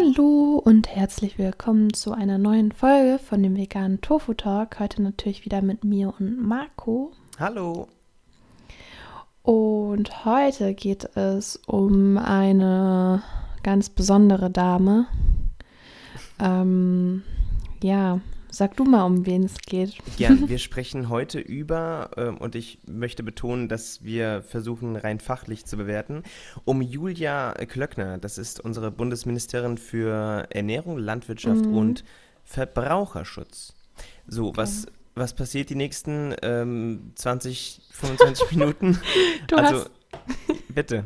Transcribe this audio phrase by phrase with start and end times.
[0.00, 4.80] Hallo und herzlich willkommen zu einer neuen Folge von dem veganen Tofu Talk.
[4.80, 7.12] Heute natürlich wieder mit mir und Marco.
[7.38, 7.86] Hallo.
[9.42, 13.22] Und heute geht es um eine
[13.62, 15.06] ganz besondere Dame.
[16.38, 17.22] Ähm,
[17.82, 18.20] ja,
[18.52, 19.94] Sag du mal, um wen es geht.
[20.18, 25.66] Ja, wir sprechen heute über, ähm, und ich möchte betonen, dass wir versuchen, rein fachlich
[25.66, 26.24] zu bewerten,
[26.64, 28.18] um Julia Klöckner.
[28.18, 31.76] Das ist unsere Bundesministerin für Ernährung, Landwirtschaft mhm.
[31.76, 32.04] und
[32.44, 33.74] Verbraucherschutz.
[34.26, 34.56] So, okay.
[34.56, 38.98] was, was passiert die nächsten ähm, 20, 25 Minuten?
[39.46, 39.86] Du also,
[40.68, 41.04] bitte.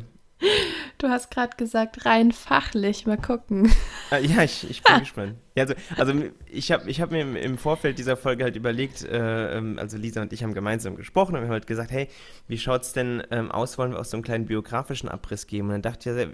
[0.97, 3.05] Du hast gerade gesagt, rein fachlich.
[3.05, 3.71] Mal gucken.
[4.11, 5.35] Ah, ja, ich, ich bin gespannt.
[5.55, 6.13] Ja, also, also
[6.51, 10.21] ich habe ich hab mir im, Vorfeld dieser Folge halt überlegt, äh, ähm, also Lisa
[10.21, 12.09] und ich haben gemeinsam gesprochen und wir haben halt gesagt, hey,
[12.47, 15.67] wie schaut es denn ähm, aus, wollen wir auch so einen kleinen biografischen Abriss geben?
[15.67, 16.29] Und dann dachte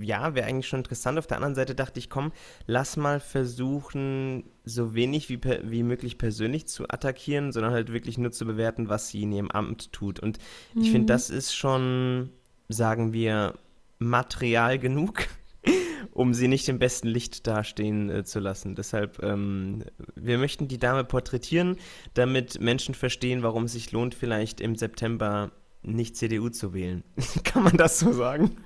[0.00, 1.18] ich, ja, wäre eigentlich schon interessant.
[1.18, 2.32] Auf der anderen Seite dachte ich, komm,
[2.66, 8.32] lass mal versuchen, so wenig wie, wie möglich persönlich zu attackieren, sondern halt wirklich nur
[8.32, 10.20] zu bewerten, was sie in ihrem Amt tut.
[10.20, 10.38] Und
[10.74, 10.92] ich mhm.
[10.92, 12.30] finde, das ist schon,
[12.68, 13.54] sagen wir,
[13.98, 15.26] Material genug,
[16.12, 18.74] um sie nicht im besten Licht dastehen äh, zu lassen.
[18.74, 21.76] Deshalb, ähm, wir möchten die Dame porträtieren,
[22.14, 27.04] damit Menschen verstehen, warum es sich lohnt, vielleicht im September nicht CDU zu wählen.
[27.44, 28.56] Kann man das so sagen?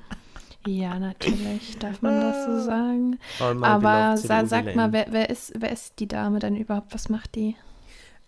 [0.67, 3.19] Ja, natürlich darf man das so sagen.
[3.41, 6.95] Aber sa sag mal, wer, wer, ist, wer ist die Dame denn überhaupt?
[6.95, 7.57] Was macht die?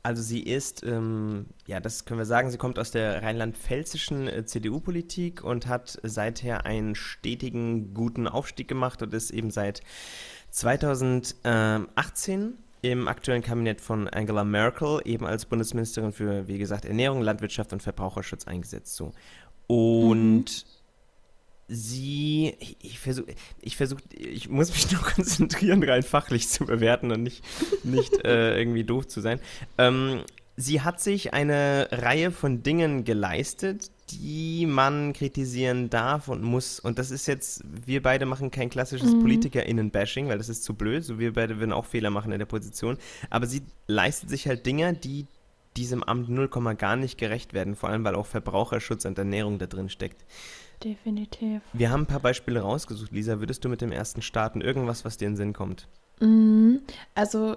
[0.05, 4.45] Also sie ist, ähm, ja, das können wir sagen, sie kommt aus der rheinland-pfälzischen äh,
[4.45, 9.81] CDU-Politik und hat seither einen stetigen, guten Aufstieg gemacht und ist eben seit
[10.51, 17.73] 2018 im aktuellen Kabinett von Angela Merkel eben als Bundesministerin für, wie gesagt, Ernährung, Landwirtschaft
[17.73, 18.97] und Verbraucherschutz eingesetzt.
[18.97, 19.13] So.
[19.69, 20.74] Und mhm
[21.69, 27.23] sie, ich versuche, ich versuche, ich muss mich nur konzentrieren, rein fachlich zu bewerten und
[27.23, 27.45] nicht,
[27.85, 29.41] nicht äh, irgendwie doof zu sein.
[29.79, 30.23] Ähm,
[30.57, 36.79] sie hat sich eine Reihe von Dingen geleistet, die man kritisieren darf und muss.
[36.79, 39.21] Und das ist jetzt, wir beide machen kein klassisches mhm.
[39.21, 41.05] PolitikerInnen-Bashing, weil das ist zu blöd.
[41.05, 42.99] So wir beide würden auch Fehler machen in der Position.
[43.31, 45.27] Aber sie leistet sich halt Dinge, die
[45.77, 47.75] diesem Amt 0, gar nicht gerecht werden.
[47.75, 50.23] Vor allem, weil auch Verbraucherschutz und Ernährung da drin steckt
[50.85, 51.63] definitiv.
[51.73, 53.13] Wir haben ein paar Beispiele rausgesucht.
[53.13, 54.61] Lisa, würdest du mit dem ersten starten?
[54.61, 55.89] Irgendwas, was dir in den Sinn kommt?
[56.21, 56.83] Mhm.
[57.15, 57.57] Also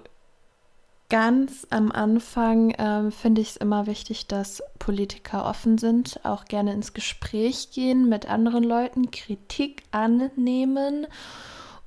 [1.08, 6.72] ganz am Anfang ähm, finde ich es immer wichtig, dass Politiker offen sind, auch gerne
[6.72, 11.06] ins Gespräch gehen mit anderen Leuten, Kritik annehmen.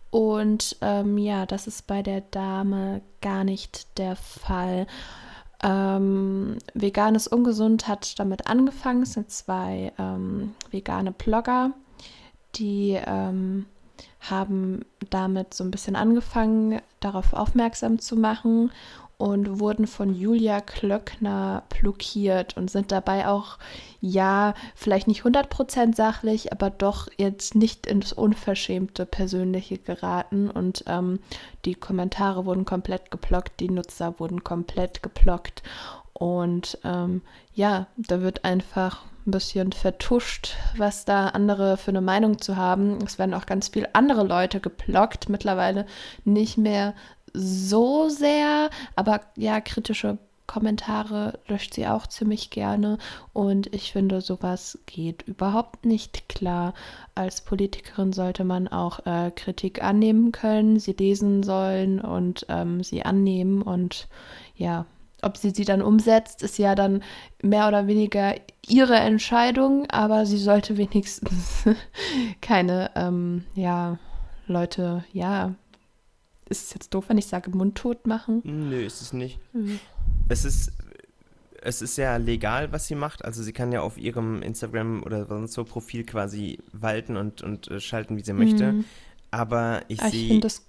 [0.10, 4.88] Und ähm, ja, das ist bei der Dame gar nicht der Fall.
[5.64, 9.04] Ähm, Vegan ungesund hat damit angefangen.
[9.04, 11.72] Es sind zwei ähm, vegane Blogger,
[12.56, 13.66] die ähm,
[14.20, 18.72] haben damit so ein bisschen angefangen, darauf aufmerksam zu machen
[19.22, 23.60] und wurden von Julia Klöckner blockiert und sind dabei auch,
[24.00, 31.20] ja, vielleicht nicht 100% sachlich, aber doch jetzt nicht ins Unverschämte Persönliche geraten und ähm,
[31.66, 35.62] die Kommentare wurden komplett geblockt, die Nutzer wurden komplett geblockt
[36.14, 37.22] und ähm,
[37.54, 42.98] ja, da wird einfach ein bisschen vertuscht, was da andere für eine Meinung zu haben.
[43.06, 45.86] Es werden auch ganz viele andere Leute geblockt, mittlerweile
[46.26, 46.96] nicht mehr
[47.34, 50.18] so sehr, aber ja, kritische
[50.52, 52.98] Kommentare löscht sie auch ziemlich gerne.
[53.32, 56.74] Und ich finde, sowas geht überhaupt nicht klar.
[57.16, 63.04] Als Politikerin sollte man auch äh, Kritik annehmen können, sie lesen sollen und ähm, sie
[63.04, 63.62] annehmen.
[63.62, 64.10] Und
[64.58, 64.86] ja,
[65.22, 67.02] ob sie sie dann umsetzt, ist ja dann
[67.42, 68.36] mehr oder weniger
[68.68, 71.64] ihre Entscheidung, aber sie sollte wenigstens
[72.42, 74.00] keine, ähm, ja,
[74.48, 75.56] Leute, ja,
[76.52, 78.42] ist es jetzt doof, wenn ich sage mundtot machen?
[78.44, 79.40] Nö, ist es nicht.
[79.54, 79.80] Mhm.
[80.30, 80.72] Es ist
[81.62, 83.24] es ist sehr legal, was sie macht.
[83.24, 87.70] Also sie kann ja auf ihrem Instagram oder sonst so Profil quasi walten und, und
[87.70, 88.74] äh, schalten, wie sie möchte.
[88.74, 88.86] Mhm.
[89.30, 90.22] Aber ich, ich sehe.
[90.22, 90.66] Ich finde, das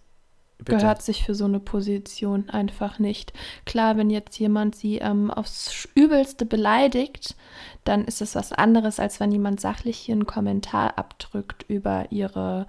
[0.59, 0.79] Bitte.
[0.79, 3.33] gehört sich für so eine Position einfach nicht.
[3.65, 7.37] Klar, wenn jetzt jemand sie ähm, aufs Übelste beleidigt,
[7.85, 12.67] dann ist es was anderes, als wenn jemand sachlich hier einen Kommentar abdrückt über ihre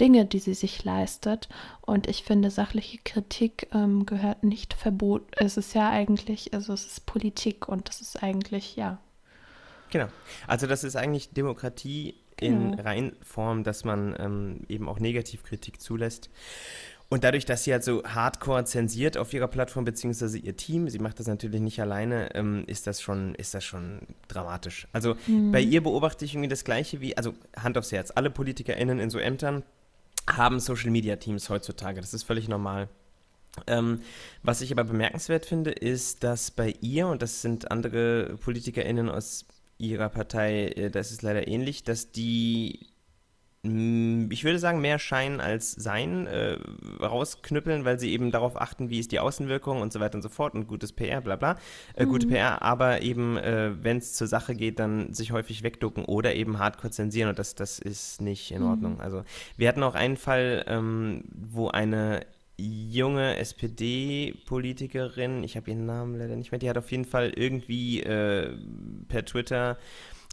[0.00, 1.48] Dinge, die sie sich leistet.
[1.80, 5.30] Und ich finde, sachliche Kritik ähm, gehört nicht verboten.
[5.36, 8.98] Es ist ja eigentlich, also es ist Politik und das ist eigentlich, ja.
[9.90, 10.08] Genau.
[10.46, 12.72] Also das ist eigentlich Demokratie genau.
[12.72, 16.30] in Reinform, dass man ähm, eben auch Negativkritik zulässt.
[17.10, 20.98] Und dadurch, dass sie halt so hardcore zensiert auf ihrer Plattform, beziehungsweise ihr Team, sie
[20.98, 24.88] macht das natürlich nicht alleine, ähm, ist, das schon, ist das schon dramatisch.
[24.92, 25.52] Also mhm.
[25.52, 29.10] bei ihr beobachte ich irgendwie das Gleiche wie, also Hand aufs Herz, alle PolitikerInnen in
[29.10, 29.62] so Ämtern
[30.28, 32.00] haben Social-Media-Teams heutzutage.
[32.00, 32.88] Das ist völlig normal.
[33.66, 34.00] Ähm,
[34.42, 39.46] was ich aber bemerkenswert finde, ist, dass bei ihr, und das sind andere PolitikerInnen aus
[39.78, 42.86] ihrer Partei, äh, das ist leider ähnlich, dass die
[43.64, 46.58] ich würde sagen, mehr Schein als Sein äh,
[47.00, 50.28] rausknüppeln, weil sie eben darauf achten, wie ist die Außenwirkung und so weiter und so
[50.28, 51.56] fort und gutes PR, bla bla.
[51.94, 52.10] Äh, mhm.
[52.10, 56.34] Gute PR, aber eben, äh, wenn es zur Sache geht, dann sich häufig wegducken oder
[56.34, 58.68] eben hardcore zensieren und das, das ist nicht in mhm.
[58.68, 59.00] Ordnung.
[59.00, 59.24] Also
[59.56, 62.26] wir hatten auch einen Fall, ähm, wo eine
[62.58, 68.02] junge SPD-Politikerin, ich habe ihren Namen leider nicht mehr, die hat auf jeden Fall irgendwie
[68.02, 68.58] äh,
[69.08, 69.78] per Twitter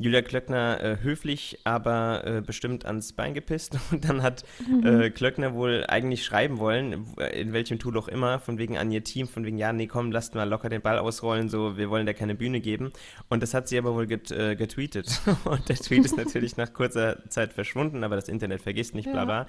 [0.01, 3.77] Julia Klöckner äh, höflich, aber äh, bestimmt ans Bein gepisst.
[3.91, 4.85] Und dann hat mhm.
[4.85, 9.03] äh, Klöckner wohl eigentlich schreiben wollen, in welchem Tool auch immer, von wegen an ihr
[9.03, 12.05] Team, von wegen, ja, nee, komm, lasst mal locker den Ball ausrollen, so, wir wollen
[12.05, 12.91] da keine Bühne geben.
[13.29, 15.21] Und das hat sie aber wohl get, äh, getweetet.
[15.45, 19.25] Und der Tweet ist natürlich nach kurzer Zeit verschwunden, aber das Internet vergisst nicht, bla
[19.25, 19.47] bla.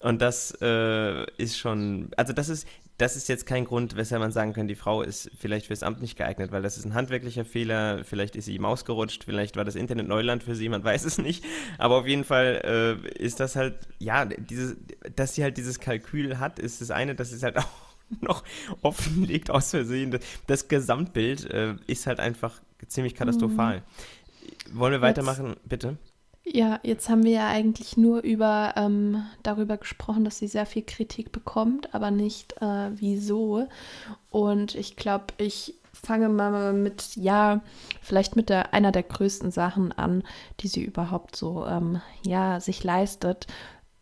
[0.00, 2.68] Und das äh, ist schon, also das ist,
[2.98, 6.00] das ist jetzt kein Grund, weshalb man sagen kann, die Frau ist vielleicht fürs Amt
[6.00, 9.64] nicht geeignet, weil das ist ein handwerklicher Fehler, vielleicht ist sie ihm ausgerutscht, vielleicht war
[9.64, 11.44] das Internet Neuland für sie, man weiß es nicht.
[11.78, 14.76] Aber auf jeden Fall äh, ist das halt, ja, dieses,
[15.16, 17.68] dass sie halt dieses Kalkül hat, ist das eine, dass es halt auch
[18.20, 18.44] noch
[18.82, 20.12] offenlegt aus Versehen.
[20.12, 23.78] Das, das Gesamtbild äh, ist halt einfach ziemlich katastrophal.
[23.78, 24.78] Mhm.
[24.78, 25.96] Wollen wir weitermachen, bitte?
[26.52, 30.82] Ja, jetzt haben wir ja eigentlich nur über ähm, darüber gesprochen, dass sie sehr viel
[30.82, 33.66] Kritik bekommt, aber nicht äh, wieso.
[34.30, 37.60] Und ich glaube, ich fange mal mit, ja,
[38.00, 40.22] vielleicht mit der einer der größten Sachen an,
[40.60, 43.46] die sie überhaupt so, ähm, ja, sich leistet.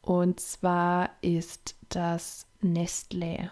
[0.03, 3.49] Und zwar ist das Nestlé.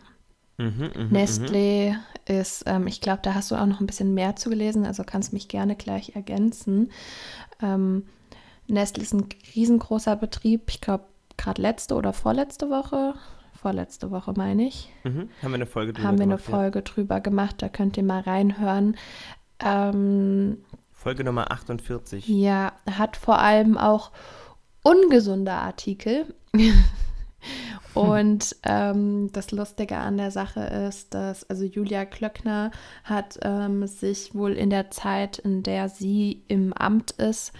[0.58, 2.40] Mhm, mh, Nestlé mh.
[2.40, 5.02] ist, ähm, ich glaube, da hast du auch noch ein bisschen mehr zu gelesen, also
[5.04, 6.92] kannst mich gerne gleich ergänzen.
[7.60, 8.04] Ähm,
[8.66, 10.62] Nestle ist ein riesengroßer Betrieb.
[10.68, 11.04] Ich glaube,
[11.36, 13.14] gerade letzte oder vorletzte Woche,
[13.54, 14.90] vorletzte Woche meine ich.
[15.04, 15.28] Mhm.
[15.42, 16.82] Haben wir eine Folge drüber Haben wir eine Folge ja.
[16.82, 18.96] drüber gemacht, da könnt ihr mal reinhören.
[19.60, 20.58] Ähm,
[20.92, 22.26] Folge Nummer 48.
[22.28, 24.10] Ja, hat vor allem auch
[24.82, 26.34] ungesunde Artikel.
[27.94, 32.72] Und ähm, das Lustige an der Sache ist, dass also Julia Klöckner
[33.04, 37.52] hat ähm, sich wohl in der Zeit, in der sie im Amt ist,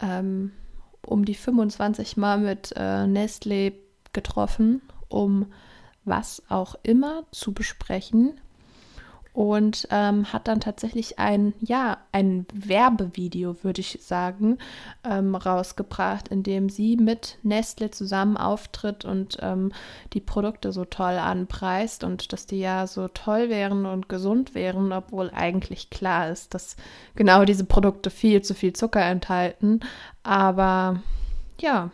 [0.00, 0.52] ähm,
[1.04, 3.74] um die 25 Mal mit äh, Nestlé
[4.12, 5.46] getroffen, um
[6.04, 8.40] was auch immer zu besprechen
[9.36, 14.56] und ähm, hat dann tatsächlich ein, ja, ein Werbevideo, würde ich sagen,
[15.04, 19.72] ähm, rausgebracht, in dem sie mit Nestle zusammen auftritt und ähm,
[20.14, 24.90] die Produkte so toll anpreist und dass die ja so toll wären und gesund wären,
[24.90, 26.76] obwohl eigentlich klar ist, dass
[27.14, 29.80] genau diese Produkte viel zu viel Zucker enthalten.
[30.22, 31.02] Aber
[31.60, 31.90] ja,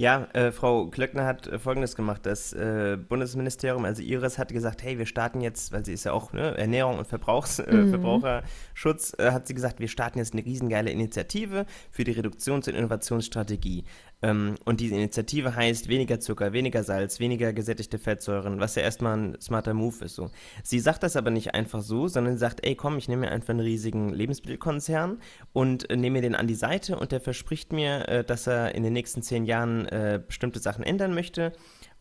[0.00, 2.24] ja, äh, Frau Klöckner hat äh, Folgendes gemacht.
[2.24, 6.14] Das äh, Bundesministerium, also Ihres, hat gesagt, hey, wir starten jetzt, weil sie ist ja
[6.14, 7.90] auch ne, Ernährung und Verbrauchs, äh, mhm.
[7.90, 12.76] Verbraucherschutz, äh, hat sie gesagt, wir starten jetzt eine riesengeile Initiative für die Reduktions- und
[12.76, 13.84] Innovationsstrategie.
[14.22, 19.18] Ähm, und diese Initiative heißt weniger Zucker, weniger Salz, weniger gesättigte Fettsäuren, was ja erstmal
[19.18, 20.14] ein smarter Move ist.
[20.14, 20.30] So.
[20.62, 23.50] Sie sagt das aber nicht einfach so, sondern sagt, ey komm, ich nehme mir einfach
[23.50, 25.18] einen riesigen Lebensmittelkonzern
[25.52, 28.82] und äh, nehme mir den an die Seite und der verspricht mir, dass er in
[28.82, 31.52] den nächsten zehn Jahren äh, bestimmte Sachen ändern möchte.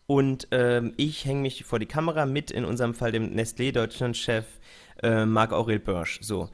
[0.07, 4.45] Und ähm, ich hänge mich vor die Kamera mit, in unserem Fall dem Nestlé-Deutschland-Chef
[5.03, 6.19] äh, Marc-Aurel Börsch.
[6.21, 6.49] So.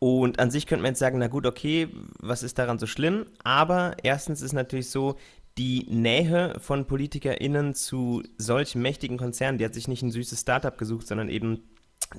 [0.00, 3.26] Und an sich könnte man jetzt sagen, na gut, okay, was ist daran so schlimm?
[3.44, 5.16] Aber erstens ist natürlich so,
[5.58, 10.76] die Nähe von PolitikerInnen zu solch mächtigen Konzernen, die hat sich nicht ein süßes Startup
[10.76, 11.64] gesucht, sondern eben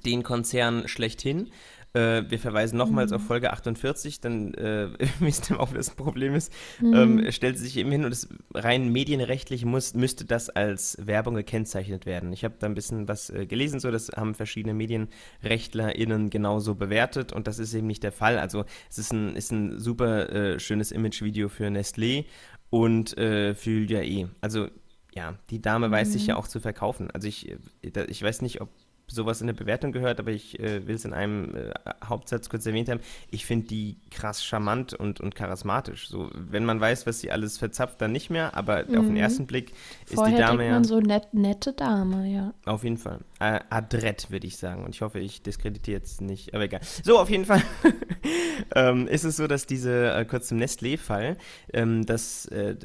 [0.06, 1.50] den Konzern schlechthin.
[1.94, 3.18] Äh, wir verweisen nochmals mhm.
[3.18, 6.52] auf Folge 48, dann äh, wisst ihr auch, was das Problem ist.
[6.80, 6.94] Mhm.
[6.94, 12.06] Ähm, stellt sich eben hin und es rein medienrechtlich muss, müsste das als Werbung gekennzeichnet
[12.06, 12.32] werden.
[12.32, 17.34] Ich habe da ein bisschen was äh, gelesen, so das haben verschiedene MedienrechtlerInnen genauso bewertet
[17.34, 18.40] und das ist eben nicht der Fall.
[18.40, 22.26] Also es ist ein, ist ein super äh, schönes Imagevideo für Nestlé
[22.70, 24.28] und äh, für Julia E.
[24.40, 24.70] Also
[25.14, 25.92] ja, die Dame mhm.
[25.92, 27.12] weiß sich ja auch zu verkaufen.
[27.12, 28.70] Also ich, äh, ich weiß nicht, ob
[29.16, 31.72] sowas in der Bewertung gehört, aber ich äh, will es in einem äh,
[32.04, 33.00] Hauptsatz kurz erwähnt haben.
[33.30, 36.10] Ich finde die krass charmant und, und charismatisch.
[36.10, 38.98] So, wenn man weiß, was sie alles verzapft, dann nicht mehr, aber mhm.
[38.98, 39.18] auf den mhm.
[39.18, 39.74] ersten Blick
[40.06, 40.72] ist Vorher die Dame ja.
[40.74, 42.54] man so net, nette Dame, ja.
[42.66, 43.20] Auf jeden Fall.
[43.40, 44.84] Äh, adrett, würde ich sagen.
[44.84, 46.82] Und ich hoffe, ich diskreditiere jetzt nicht, aber egal.
[47.04, 47.62] So, auf jeden Fall
[48.76, 51.38] ähm, ist es so, dass diese, äh, kurz zum Nestlé-Fall,
[51.74, 52.76] ähm, dass äh,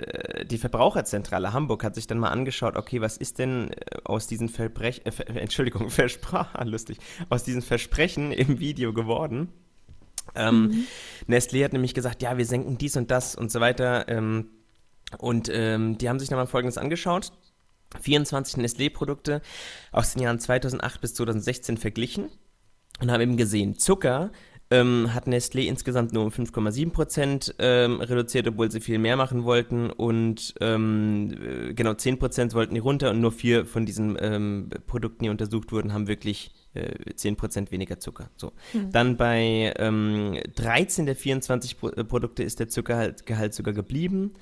[0.44, 4.48] die Verbraucherzentrale Hamburg hat sich dann mal angeschaut, okay, was ist denn äh, aus diesen
[4.48, 9.48] Verbrech äh, Ver Entschuldigung, Versprechen, lustig, aus diesen Versprechen im Video geworden.
[10.34, 10.86] Ähm, mhm.
[11.28, 14.08] Nestlé hat nämlich gesagt, ja, wir senken dies und das und so weiter.
[14.08, 14.50] Ähm,
[15.18, 17.32] Und ähm, die haben sich nochmal Folgendes angeschaut.
[18.00, 19.40] 24 Nestlé-Produkte
[19.92, 22.28] aus den Jahren 2008 bis 2016 verglichen
[23.00, 24.32] und haben eben gesehen, Zucker
[24.70, 29.44] ähm, hat Nestlé insgesamt nur um 5,7 Prozent ähm, reduziert, obwohl sie viel mehr machen
[29.44, 29.90] wollten.
[29.90, 34.70] Und ähm, äh, genau 10 Prozent wollten die runter und nur vier von diesen ähm,
[34.86, 38.28] Produkten, die untersucht wurden, haben wirklich äh, 10 Prozent weniger Zucker.
[38.36, 38.52] So.
[38.72, 38.90] Hm.
[38.90, 44.34] Dann bei 13 ähm, der 24 Pro äh, Produkte ist der Zuckergehalt sogar geblieben.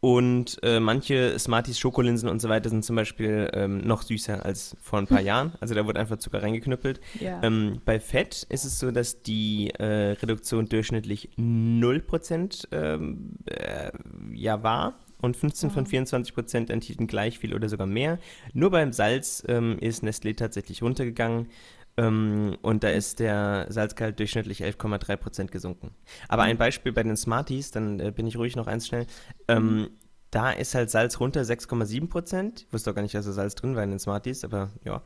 [0.00, 4.76] Und äh, manche Smarties, Schokolinsen und so weiter sind zum Beispiel ähm, noch süßer als
[4.80, 5.26] vor ein paar hm.
[5.26, 5.52] Jahren.
[5.60, 7.00] Also da wurde einfach Zucker reingeknüppelt.
[7.18, 7.42] Ja.
[7.42, 13.90] Ähm, bei Fett ist es so, dass die äh, Reduktion durchschnittlich 0% ähm, äh,
[14.34, 14.98] ja war.
[15.22, 18.18] Und 15 von 24 Prozent enthielten gleich viel oder sogar mehr.
[18.52, 21.48] Nur beim Salz ähm, ist Nestlé tatsächlich runtergegangen.
[21.96, 25.92] Ähm, und da ist der Salzgehalt durchschnittlich 11,3 Prozent gesunken.
[26.28, 29.06] Aber ein Beispiel bei den Smarties, dann äh, bin ich ruhig noch eins schnell.
[29.48, 29.90] Ähm, mhm.
[30.36, 32.66] Da ist halt Salz runter 6,7 Prozent.
[32.68, 35.00] Ich wusste auch gar nicht, dass da Salz drin war in den Smarties, aber ja.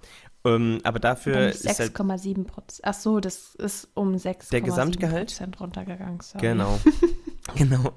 [0.45, 2.81] Ähm, aber dafür ist 6,7 halt Prozent.
[2.83, 6.21] Ach so, das ist um 6,7 Prozent runtergegangen.
[6.21, 6.47] Sorry.
[6.47, 6.79] Genau.
[7.57, 7.95] Genau.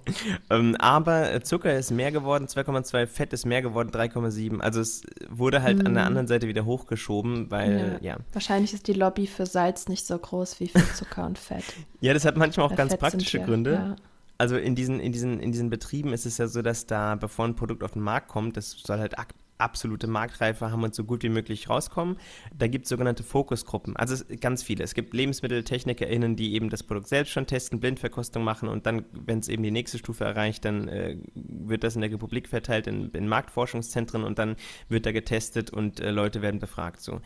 [0.49, 4.61] Ähm, aber Zucker ist mehr geworden, 2,2, Fett ist mehr geworden, 3,7.
[4.61, 5.85] Also es wurde halt mm.
[5.85, 6.07] an der mhm.
[6.07, 8.13] anderen Seite wieder hochgeschoben, weil, ja.
[8.13, 8.17] ja.
[8.31, 11.65] Wahrscheinlich ist die Lobby für Salz nicht so groß wie für Zucker und Fett.
[11.99, 13.73] Ja, das hat manchmal auch Bei ganz Fett praktische wir, Gründe.
[13.73, 13.95] Ja.
[14.37, 17.45] Also in diesen, in, diesen, in diesen Betrieben ist es ja so, dass da, bevor
[17.45, 19.15] ein Produkt auf den Markt kommt, das soll halt
[19.57, 22.17] absolute Marktreife haben und so gut wie möglich rauskommen.
[22.57, 24.83] Da gibt es sogenannte Fokusgruppen, also ganz viele.
[24.83, 29.39] Es gibt LebensmitteltechnikerInnen, die eben das Produkt selbst schon testen, Blindverkostung machen und dann, wenn
[29.39, 33.09] es eben die nächste Stufe erreicht, dann äh, wird das in der Republik verteilt in,
[33.11, 34.55] in, Marktforschungszentren und dann
[34.89, 37.01] wird da getestet und äh, Leute werden befragt.
[37.01, 37.21] So.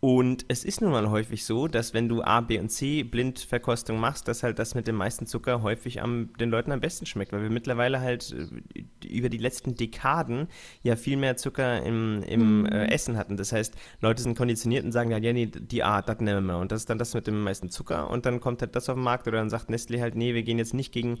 [0.00, 3.98] Und es ist nun mal häufig so, dass wenn du A, B und C Blindverkostung
[3.98, 7.32] machst, dass halt das mit dem meisten Zucker häufig am, den Leuten am besten schmeckt,
[7.32, 10.46] weil wir mittlerweile halt äh, über die letzten Dekaden
[10.84, 12.66] ja viel mehr Zucker im, im mhm.
[12.66, 13.36] äh, Essen hatten.
[13.36, 16.58] Das heißt, Leute sind konditioniert und sagen, ja, ja nee, die A, das nehmen wir.
[16.58, 18.94] Und das ist dann das mit dem meisten Zucker und dann kommt halt das auf
[18.94, 21.18] den Markt oder dann sagt Nestlé halt, nee, wir gehen jetzt nicht gegen,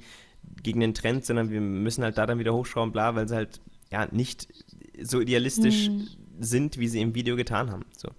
[0.62, 3.60] gegen den Trend, sondern wir müssen halt da dann wieder hochschrauben, bla, weil sie halt
[3.90, 4.46] ja nicht
[5.02, 6.06] so idealistisch mhm.
[6.38, 7.84] sind, wie sie im Video getan haben.
[7.96, 8.10] So.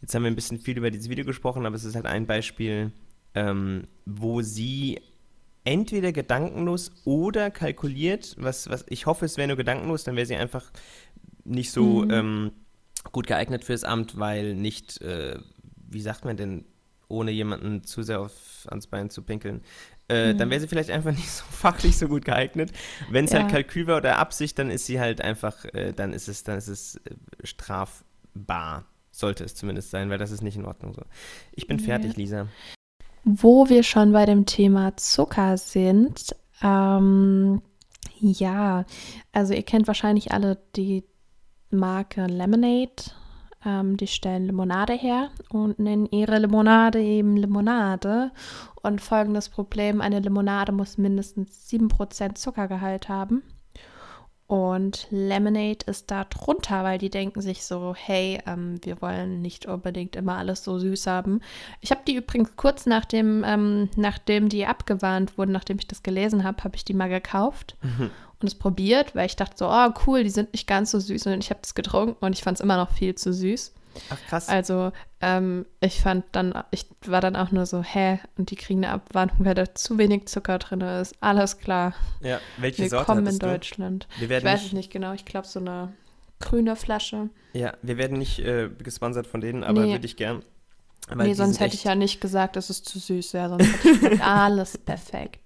[0.00, 2.26] Jetzt haben wir ein bisschen viel über dieses Video gesprochen, aber es ist halt ein
[2.26, 2.92] Beispiel,
[3.34, 5.00] ähm, wo sie
[5.64, 10.36] entweder gedankenlos oder kalkuliert, was, was ich hoffe, es wäre nur gedankenlos, dann wäre sie
[10.36, 10.70] einfach
[11.44, 12.10] nicht so mhm.
[12.10, 12.52] ähm,
[13.12, 15.38] gut geeignet fürs Amt, weil nicht, äh,
[15.88, 16.64] wie sagt man denn,
[17.08, 19.62] ohne jemanden zu sehr auf, ans Bein zu pinkeln,
[20.08, 20.38] äh, mhm.
[20.38, 22.72] dann wäre sie vielleicht einfach nicht so fachlich so gut geeignet.
[23.10, 23.52] Wenn es halt ja.
[23.52, 26.58] halt Kalkül war oder Absicht, dann ist sie halt einfach, äh, dann ist es, dann
[26.58, 27.14] ist es äh,
[27.44, 28.86] strafbar.
[29.18, 31.02] Sollte es zumindest sein, weil das ist nicht in Ordnung so.
[31.50, 31.82] Ich bin nee.
[31.82, 32.46] fertig, Lisa.
[33.24, 37.60] Wo wir schon bei dem Thema Zucker sind, ähm,
[38.20, 38.84] ja,
[39.32, 41.02] also ihr kennt wahrscheinlich alle die
[41.68, 43.10] Marke Lemonade.
[43.66, 48.30] Ähm, die stellen Limonade her und nennen ihre Limonade eben Limonade.
[48.84, 53.42] Und folgendes Problem, eine Limonade muss mindestens 7% Zuckergehalt haben.
[54.48, 59.66] Und Lemonade ist da drunter, weil die denken sich so, hey, ähm, wir wollen nicht
[59.66, 61.42] unbedingt immer alles so süß haben.
[61.82, 66.44] Ich habe die übrigens kurz nachdem, ähm, nachdem die abgewarnt wurden, nachdem ich das gelesen
[66.44, 68.10] habe, habe ich die mal gekauft mhm.
[68.40, 71.26] und es probiert, weil ich dachte so, oh cool, die sind nicht ganz so süß
[71.26, 73.74] und ich habe das getrunken und ich fand es immer noch viel zu süß.
[74.10, 74.48] Ach krass.
[74.48, 78.20] Also ähm, ich fand dann, ich war dann auch nur so, hä?
[78.36, 81.14] Und die kriegen eine Abwarnung, weil da zu wenig Zucker drin ist.
[81.20, 81.94] Alles klar.
[82.20, 84.08] Ja, welche wir Sorte kommen in Deutschland.
[84.20, 85.12] ich weiß es nicht genau.
[85.12, 85.92] Ich glaube so eine
[86.40, 87.30] grüne Flasche.
[87.52, 89.92] Ja, wir werden nicht äh, gesponsert von denen, aber nee.
[89.92, 90.42] würde ich gern.
[91.10, 93.48] Weil nee, sonst hätte ich ja nicht gesagt, dass es zu süß wäre.
[93.50, 95.40] Sonst hätte ich gesagt, alles perfekt.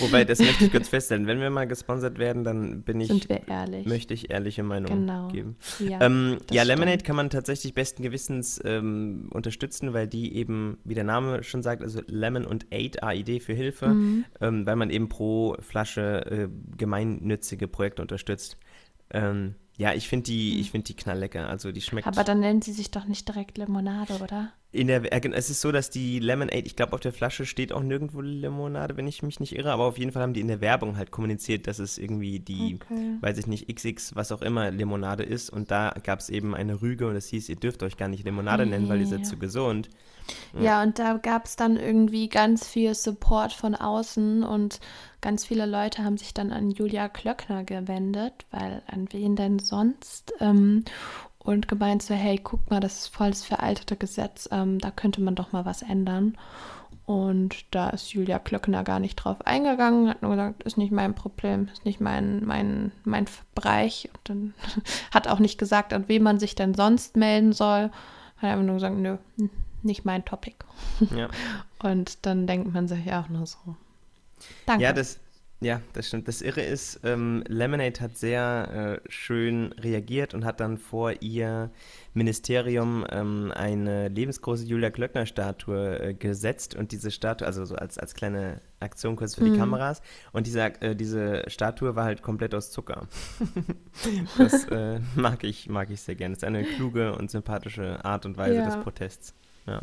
[0.00, 1.26] Wobei, das möchte ich kurz feststellen.
[1.26, 3.08] Wenn wir mal gesponsert werden, dann bin ich.
[3.08, 3.86] Sind wir ehrlich.
[3.86, 5.28] Möchte ich ehrliche Meinung genau.
[5.28, 5.56] geben.
[5.78, 10.94] Ja, ähm, ja Lemonade kann man tatsächlich besten Gewissens ähm, unterstützen, weil die eben, wie
[10.94, 14.24] der Name schon sagt, also Lemon und Aid, AID für Hilfe, mhm.
[14.40, 18.56] ähm, weil man eben pro Flasche äh, gemeinnützige Projekte unterstützt.
[19.10, 20.64] Ähm, ja, ich finde die, hm.
[20.64, 21.48] find die knalllecker.
[21.48, 22.06] Also die schmeckt.
[22.06, 24.52] Aber dann nennen sie sich doch nicht direkt Limonade, oder?
[24.70, 27.72] In der, äh, es ist so, dass die Lemonade, ich glaube, auf der Flasche steht
[27.72, 30.48] auch nirgendwo Limonade, wenn ich mich nicht irre, aber auf jeden Fall haben die in
[30.48, 33.16] der Werbung halt kommuniziert, dass es irgendwie die, okay.
[33.20, 35.50] weiß ich nicht, XX, was auch immer, Limonade ist.
[35.50, 38.24] Und da gab es eben eine Rüge und es hieß, ihr dürft euch gar nicht
[38.24, 39.90] Limonade nennen, weil ihr seid zu gesund.
[40.58, 44.80] Ja, und da gab es dann irgendwie ganz viel Support von außen und
[45.20, 50.32] ganz viele Leute haben sich dann an Julia Klöckner gewendet, weil an wen denn sonst?
[50.40, 50.84] Ähm,
[51.38, 55.20] und gemeint so, hey, guck mal, das ist voll das veraltete Gesetz, ähm, da könnte
[55.20, 56.38] man doch mal was ändern.
[57.06, 61.14] Und da ist Julia Klöckner gar nicht drauf eingegangen, hat nur gesagt, ist nicht mein
[61.14, 64.08] Problem, ist nicht mein, mein, mein Bereich.
[64.14, 64.54] Und dann
[65.10, 67.90] hat auch nicht gesagt, an wen man sich denn sonst melden soll.
[68.38, 69.18] Hat einfach nur gesagt, nö,
[69.84, 70.56] nicht mein Topic.
[71.14, 71.28] Ja.
[71.82, 73.76] Und dann denkt man sich auch nur so.
[74.66, 74.82] Danke.
[74.82, 75.20] Ja, das,
[75.64, 76.28] ja, das stimmt.
[76.28, 81.70] Das Irre ist, ähm, Lemonade hat sehr äh, schön reagiert und hat dann vor ihr
[82.12, 88.14] Ministerium ähm, eine lebensgroße Julia Klöckner-Statue äh, gesetzt und diese Statue, also so als, als
[88.14, 89.52] kleine Aktion kurz für mhm.
[89.54, 93.08] die Kameras, und diese, äh, diese Statue war halt komplett aus Zucker.
[94.38, 96.34] das äh, mag, ich, mag ich sehr gerne.
[96.34, 98.66] Das ist eine kluge und sympathische Art und Weise ja.
[98.66, 99.34] des Protests.
[99.66, 99.82] Ja.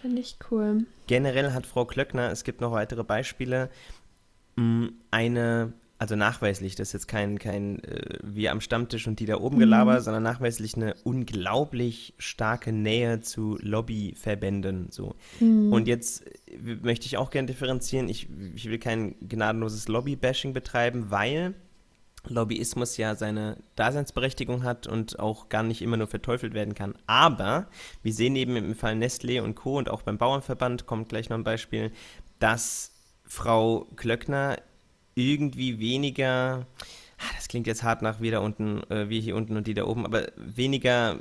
[0.00, 0.84] Finde ich cool.
[1.06, 3.70] Generell hat Frau Klöckner, es gibt noch weitere Beispiele,
[4.56, 9.26] Mm, eine, also nachweislich, das ist jetzt kein, kein äh, wir am Stammtisch und die
[9.26, 10.04] da oben gelabert, mhm.
[10.04, 14.88] sondern nachweislich eine unglaublich starke Nähe zu Lobbyverbänden.
[14.90, 15.14] So.
[15.40, 15.72] Mhm.
[15.72, 21.10] Und jetzt äh, möchte ich auch gerne differenzieren, ich, ich will kein gnadenloses Lobby-Bashing betreiben,
[21.10, 21.54] weil
[22.28, 26.94] Lobbyismus ja seine Daseinsberechtigung hat und auch gar nicht immer nur verteufelt werden kann.
[27.06, 27.68] Aber
[28.02, 29.78] wir sehen eben im Fall Nestlé und Co.
[29.78, 31.92] und auch beim Bauernverband, kommt gleich noch ein Beispiel,
[32.38, 32.92] dass
[33.24, 34.56] Frau Klöckner
[35.14, 36.66] irgendwie weniger,
[37.18, 39.84] ah, das klingt jetzt hart nach wieder unten, äh, wie hier unten und die da
[39.84, 41.20] oben, aber weniger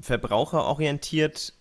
[0.00, 1.54] verbraucherorientiert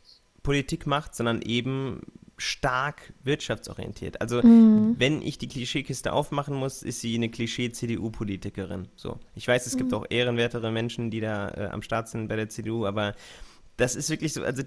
[0.43, 2.01] Politik macht, sondern eben
[2.37, 4.21] stark wirtschaftsorientiert.
[4.21, 4.95] Also mhm.
[4.97, 8.87] wenn ich die Klischeekiste aufmachen muss, ist sie eine Klischee-CDU-Politikerin.
[8.95, 9.19] So.
[9.35, 9.79] Ich weiß, es mhm.
[9.79, 13.15] gibt auch ehrenwertere Menschen, die da äh, am Start sind bei der CDU, aber
[13.77, 14.63] das ist wirklich so, also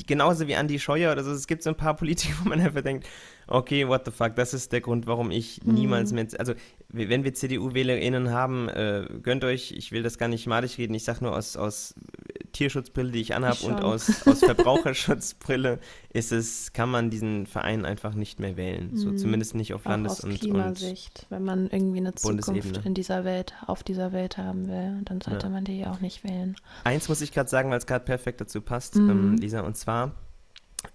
[0.00, 2.60] die, genauso wie Andi Scheuer oder so, es gibt so ein paar Politiker, wo man
[2.60, 3.06] einfach denkt,
[3.46, 5.74] okay, what the fuck, das ist der Grund, warum ich mhm.
[5.74, 6.54] niemals mehr, also
[6.92, 11.04] wenn wir CDU-WählerInnen haben, äh, gönnt euch, ich will das gar nicht malig reden, ich
[11.04, 11.94] sag nur aus, aus
[12.52, 15.78] Tierschutzbrille, die ich anhabe und aus, aus Verbraucherschutzbrille
[16.12, 18.96] ist es, kann man diesen Verein einfach nicht mehr wählen, mhm.
[18.96, 23.24] so zumindest nicht auf Landes- aus und, Klimasicht, wenn man irgendwie eine Zukunft in dieser
[23.24, 25.52] Welt, auf dieser Welt haben will, dann sollte ja.
[25.52, 26.56] man die auch nicht wählen.
[26.84, 29.10] Eins muss ich gerade sagen, weil es gerade perfekt dazu passt, mhm.
[29.10, 30.12] ähm, Lisa, und zwar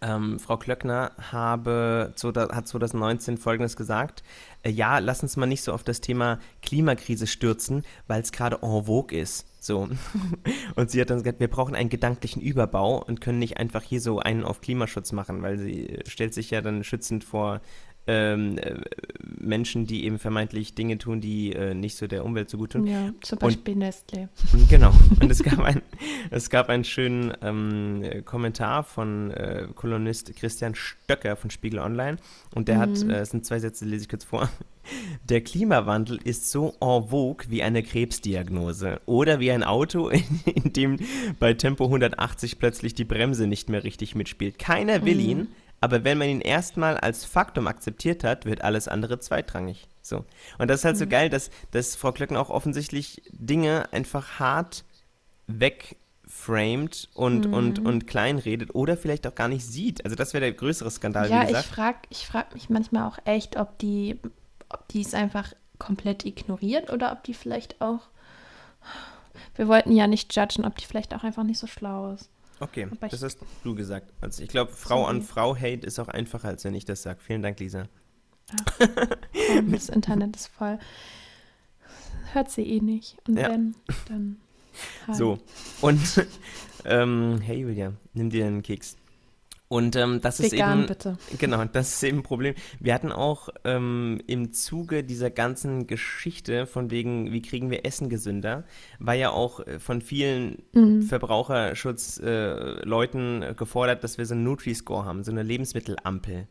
[0.02, 4.23] ähm, Frau Klöckner habe, hat 2019 Folgendes gesagt.
[4.63, 8.60] Äh, ja, lass uns mal nicht so auf das Thema Klimakrise stürzen, weil es gerade
[8.62, 9.45] en vogue ist.
[9.60, 9.89] So.
[10.76, 14.00] Und sie hat dann gesagt, wir brauchen einen gedanklichen Überbau und können nicht einfach hier
[14.00, 17.60] so einen auf Klimaschutz machen, weil sie stellt sich ja dann schützend vor
[18.07, 18.75] ähm, äh,
[19.39, 22.87] Menschen, die eben vermeintlich Dinge tun, die äh, nicht so der Umwelt so gut tun.
[22.87, 24.29] Ja, zum Beispiel und, Nestle.
[24.69, 24.93] Genau.
[25.21, 25.81] Und es gab, ein,
[26.29, 32.17] es gab einen schönen ähm, Kommentar von äh, Kolumnist Christian Stöcker von Spiegel Online.
[32.55, 32.81] Und der mhm.
[32.81, 34.49] hat, äh, es sind zwei Sätze, lese ich kurz vor.
[35.27, 40.73] Der Klimawandel ist so en vogue wie eine Krebsdiagnose oder wie ein Auto, in, in
[40.73, 40.97] dem
[41.39, 44.57] bei Tempo 180 plötzlich die Bremse nicht mehr richtig mitspielt.
[44.59, 45.29] Keiner will mhm.
[45.29, 45.47] ihn
[45.79, 49.87] aber wenn man ihn erstmal als Faktum akzeptiert hat, wird alles andere zweitrangig.
[50.01, 50.25] So.
[50.57, 50.99] Und das ist halt mhm.
[50.99, 54.85] so geil, dass, dass Frau Klöckner auch offensichtlich Dinge einfach hart
[55.47, 57.53] wegframed und, mhm.
[57.53, 60.03] und, und kleinredet oder vielleicht auch gar nicht sieht.
[60.03, 61.29] Also das wäre der größere Skandal.
[61.29, 64.19] Ja, ich frage ich frag mich manchmal auch echt, ob die,
[64.69, 68.01] ob die es einfach komplett ignoriert oder ob die vielleicht auch.
[69.55, 72.29] Wir wollten ja nicht judgen, ob die vielleicht auch einfach nicht so schlau ist.
[72.59, 74.13] Okay, das hast du gesagt.
[74.21, 75.09] Also ich glaube, Frau sorry.
[75.09, 77.19] an Frau Hate ist auch einfacher, als wenn ich das sage.
[77.21, 77.87] Vielen Dank, Lisa.
[78.79, 78.87] Ja.
[79.71, 80.79] das Internet ist voll.
[82.33, 83.17] Hört sie eh nicht.
[83.27, 83.49] Und ja.
[83.49, 83.75] wenn,
[84.07, 84.37] dann.
[85.07, 85.15] Hi.
[85.15, 85.39] So.
[85.81, 86.25] Und
[86.85, 88.97] ähm, hey Julia, nimm dir einen Keks.
[89.69, 91.17] Und ähm, das Vegan, ist eben bitte.
[91.39, 92.56] genau, das ist eben ein Problem.
[92.80, 98.08] Wir hatten auch ähm, im Zuge dieser ganzen Geschichte von wegen, wie kriegen wir Essen
[98.08, 98.63] gesünder,
[98.99, 101.01] war ja auch äh, von vielen mhm.
[101.01, 106.47] Verbraucherschutzleuten äh, gefordert, dass wir so einen Nutri-Score haben, so eine Lebensmittelampel.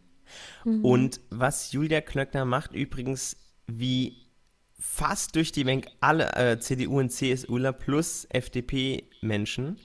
[0.65, 0.85] Mhm.
[0.85, 4.27] Und was Julia Klöckner macht übrigens, wie
[4.79, 9.79] fast durch die Bank alle äh, CDU und CSUler plus FDP-Menschen,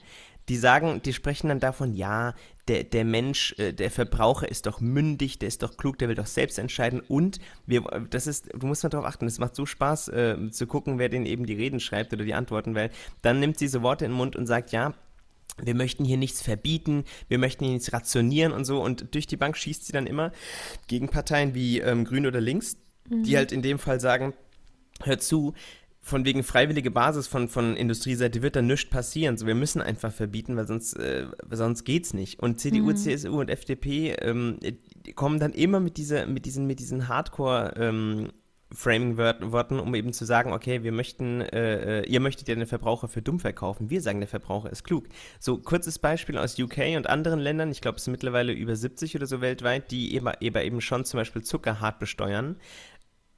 [0.48, 2.34] die sagen, die sprechen dann davon, ja,
[2.68, 6.14] der, der Mensch, äh, der Verbraucher ist doch mündig, der ist doch klug, der will
[6.14, 9.66] doch selbst entscheiden und wir, das ist, du musst mal darauf achten, es macht so
[9.66, 12.90] Spaß äh, zu gucken, wer denn eben die Reden schreibt oder die Antworten, weil
[13.22, 14.94] dann nimmt sie so Worte in den Mund und sagt, ja,
[15.60, 19.36] wir möchten hier nichts verbieten, wir möchten hier nichts rationieren und so und durch die
[19.36, 20.32] Bank schießt sie dann immer
[20.86, 22.76] gegen Parteien wie ähm, Grün oder Links,
[23.08, 23.24] mhm.
[23.24, 24.34] die halt in dem Fall sagen,
[25.02, 25.54] hör zu,
[26.04, 29.36] von wegen freiwillige Basis von, von Industrieseite wird da nichts passieren.
[29.36, 32.40] So, wir müssen einfach verbieten, weil sonst, äh, sonst geht's nicht.
[32.40, 32.96] Und CDU, mhm.
[32.96, 34.58] CSU und FDP ähm,
[35.14, 38.30] kommen dann immer mit dieser, mit diesen, mit diesen Hardcore- ähm,
[38.74, 43.08] Framing-Worten, um eben zu sagen, okay, wir möchten, äh, äh, ihr möchtet ja den Verbraucher
[43.08, 43.90] für dumm verkaufen.
[43.90, 45.04] Wir sagen, der Verbraucher ist klug.
[45.38, 49.16] So, kurzes Beispiel aus UK und anderen Ländern, ich glaube, es sind mittlerweile über 70
[49.16, 52.56] oder so weltweit, die eben, eben schon zum Beispiel Zucker hart besteuern.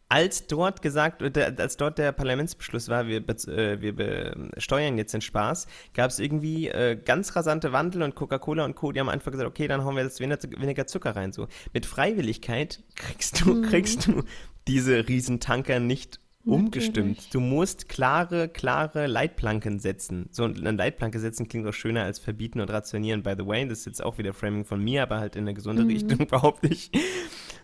[0.08, 5.66] Als dort gesagt, als dort der Parlamentsbeschluss war, wir, äh, wir besteuern jetzt den Spaß,
[5.94, 9.48] gab es irgendwie äh, ganz rasante Wandel und Coca-Cola und Co., die haben einfach gesagt,
[9.48, 11.32] okay, dann hauen wir jetzt weniger Zucker rein.
[11.32, 11.48] So.
[11.72, 13.62] Mit Freiwilligkeit kriegst du, mhm.
[13.62, 14.24] kriegst du
[14.68, 17.16] diese Riesentanker nicht umgestimmt.
[17.16, 17.30] Natürlich.
[17.30, 20.28] Du musst klare, klare Leitplanken setzen.
[20.30, 23.66] So eine Leitplanke setzen klingt auch schöner als verbieten und rationieren, by the way.
[23.66, 25.90] Das ist jetzt auch wieder Framing von mir, aber halt in eine gesunde mhm.
[25.90, 26.90] Richtung, behaupte ich.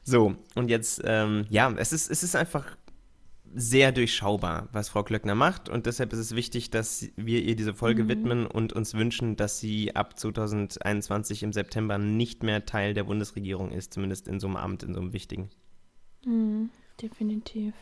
[0.02, 2.76] So, und jetzt, ähm, ja, es ist, es ist einfach
[3.52, 5.68] sehr durchschaubar, was Frau Klöckner macht.
[5.68, 8.08] Und deshalb ist es wichtig, dass wir ihr diese Folge mhm.
[8.08, 13.72] widmen und uns wünschen, dass sie ab 2021 im September nicht mehr Teil der Bundesregierung
[13.72, 15.50] ist, zumindest in so einem Amt, in so einem wichtigen.
[16.24, 16.70] Mhm
[17.02, 17.74] definitiv.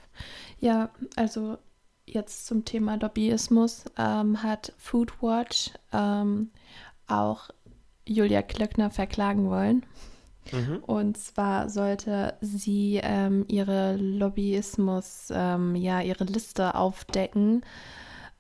[0.61, 1.59] Ja, also
[2.07, 6.51] jetzt zum Thema Lobbyismus ähm, hat Foodwatch ähm,
[7.07, 7.51] auch
[8.07, 9.85] Julia Klöckner verklagen wollen.
[10.53, 10.79] Mhm.
[10.87, 17.65] Und zwar sollte sie ähm, ihre Lobbyismus, ähm, ja, ihre Liste aufdecken.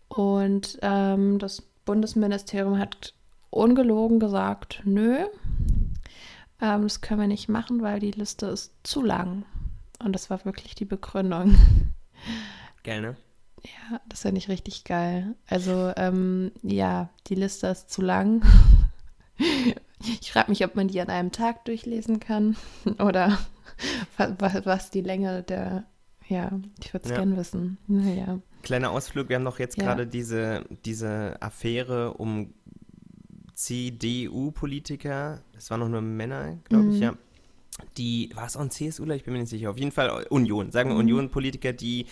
[0.08, 3.14] Und ähm, das Bundesministerium hat
[3.50, 5.26] ungelogen gesagt, nö,
[6.60, 9.44] ähm, das können wir nicht machen, weil die Liste ist zu lang.
[10.02, 11.56] Und das war wirklich die Begründung.
[12.84, 13.16] Geil, ne?
[13.64, 15.34] Ja, das ist ja nicht richtig geil.
[15.48, 18.42] Also, ähm, ja, die Liste ist zu lang.
[20.20, 22.56] Ich frage mich, ob man die an einem Tag durchlesen kann
[22.98, 23.38] oder
[24.16, 25.84] was, was die Länge der,
[26.28, 27.16] ja, ich würde es ja.
[27.18, 27.78] gerne wissen.
[27.86, 28.40] Naja.
[28.62, 29.84] Kleiner Ausflug, wir haben noch jetzt ja.
[29.84, 32.54] gerade diese, diese Affäre um
[33.54, 36.92] CDU-Politiker, das waren noch nur Männer, glaube mhm.
[36.92, 37.14] ich, ja,
[37.96, 39.14] die, war es auch ein CSUler?
[39.14, 39.70] Ich bin mir nicht sicher.
[39.70, 41.00] Auf jeden Fall Union, sagen wir mhm.
[41.00, 42.06] Union-Politiker, die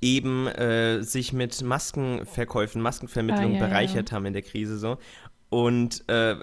[0.00, 4.98] eben äh, sich mit Maskenverkäufen, Maskenvermittlung ah, ja, bereichert haben in der Krise so.
[5.48, 6.36] Und äh,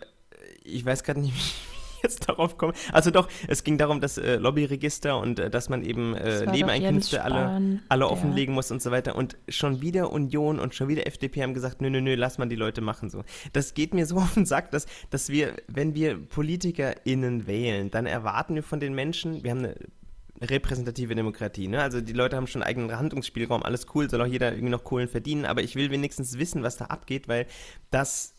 [0.72, 1.34] ich weiß gerade nicht,
[2.04, 2.74] jetzt darauf komme.
[2.92, 7.24] Also doch, es ging darum, dass äh, Lobbyregister und äh, dass man eben äh, Nebeneinkünfte
[7.24, 9.16] alle, alle offenlegen muss und so weiter.
[9.16, 12.48] Und schon wieder Union und schon wieder FDP haben gesagt, nö, nö, nö, lass mal
[12.48, 13.24] die Leute machen so.
[13.54, 18.06] Das geht mir so auf den Sack, dass, dass wir, wenn wir PolitikerInnen wählen, dann
[18.06, 19.76] erwarten wir von den Menschen, wir haben eine
[20.42, 21.68] repräsentative Demokratie.
[21.68, 21.82] Ne?
[21.82, 25.08] Also die Leute haben schon eigenen Handlungsspielraum, alles cool, soll auch jeder irgendwie noch Kohlen
[25.08, 27.46] verdienen, aber ich will wenigstens wissen, was da abgeht, weil
[27.92, 28.34] das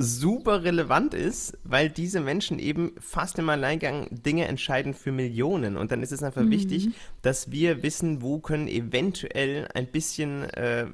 [0.00, 5.76] super relevant ist, weil diese Menschen eben fast im Alleingang Dinge entscheiden für Millionen.
[5.76, 6.50] Und dann ist es einfach mhm.
[6.50, 6.90] wichtig,
[7.22, 10.86] dass wir wissen, wo können eventuell ein bisschen äh,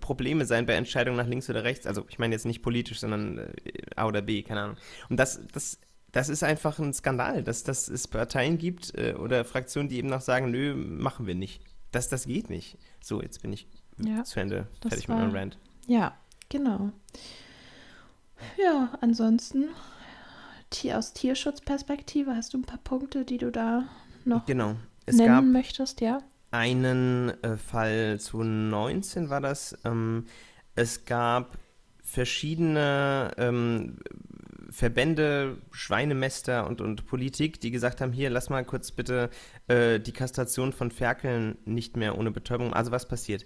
[0.00, 1.86] Probleme sein bei Entscheidungen nach links oder rechts.
[1.86, 3.50] Also ich meine jetzt nicht politisch, sondern äh,
[3.96, 4.76] A oder B, keine Ahnung.
[5.08, 5.78] Und das, das,
[6.12, 10.08] das ist einfach ein Skandal, dass, dass es Parteien gibt äh, oder Fraktionen, die eben
[10.08, 11.62] noch sagen, nö, machen wir nicht.
[11.90, 12.76] Das, das geht nicht.
[13.00, 15.58] So, jetzt bin ich ja, zu Ende fertig war, mit meinem Rant.
[15.86, 16.18] Ja,
[16.50, 16.92] genau.
[18.62, 19.68] Ja, ansonsten
[20.94, 23.84] aus Tierschutzperspektive hast du ein paar Punkte, die du da
[24.24, 24.76] noch genau.
[25.06, 26.22] es nennen gab möchtest, ja?
[26.50, 29.76] Einen äh, Fall zu 19 war das.
[29.84, 30.26] Ähm,
[30.74, 31.58] es gab
[32.02, 33.98] verschiedene ähm,
[34.70, 39.30] Verbände, Schweinemester und, und Politik, die gesagt haben, hier, lass mal kurz bitte
[39.68, 42.72] äh, die Kastration von Ferkeln nicht mehr ohne Betäubung.
[42.72, 43.44] Also was passiert?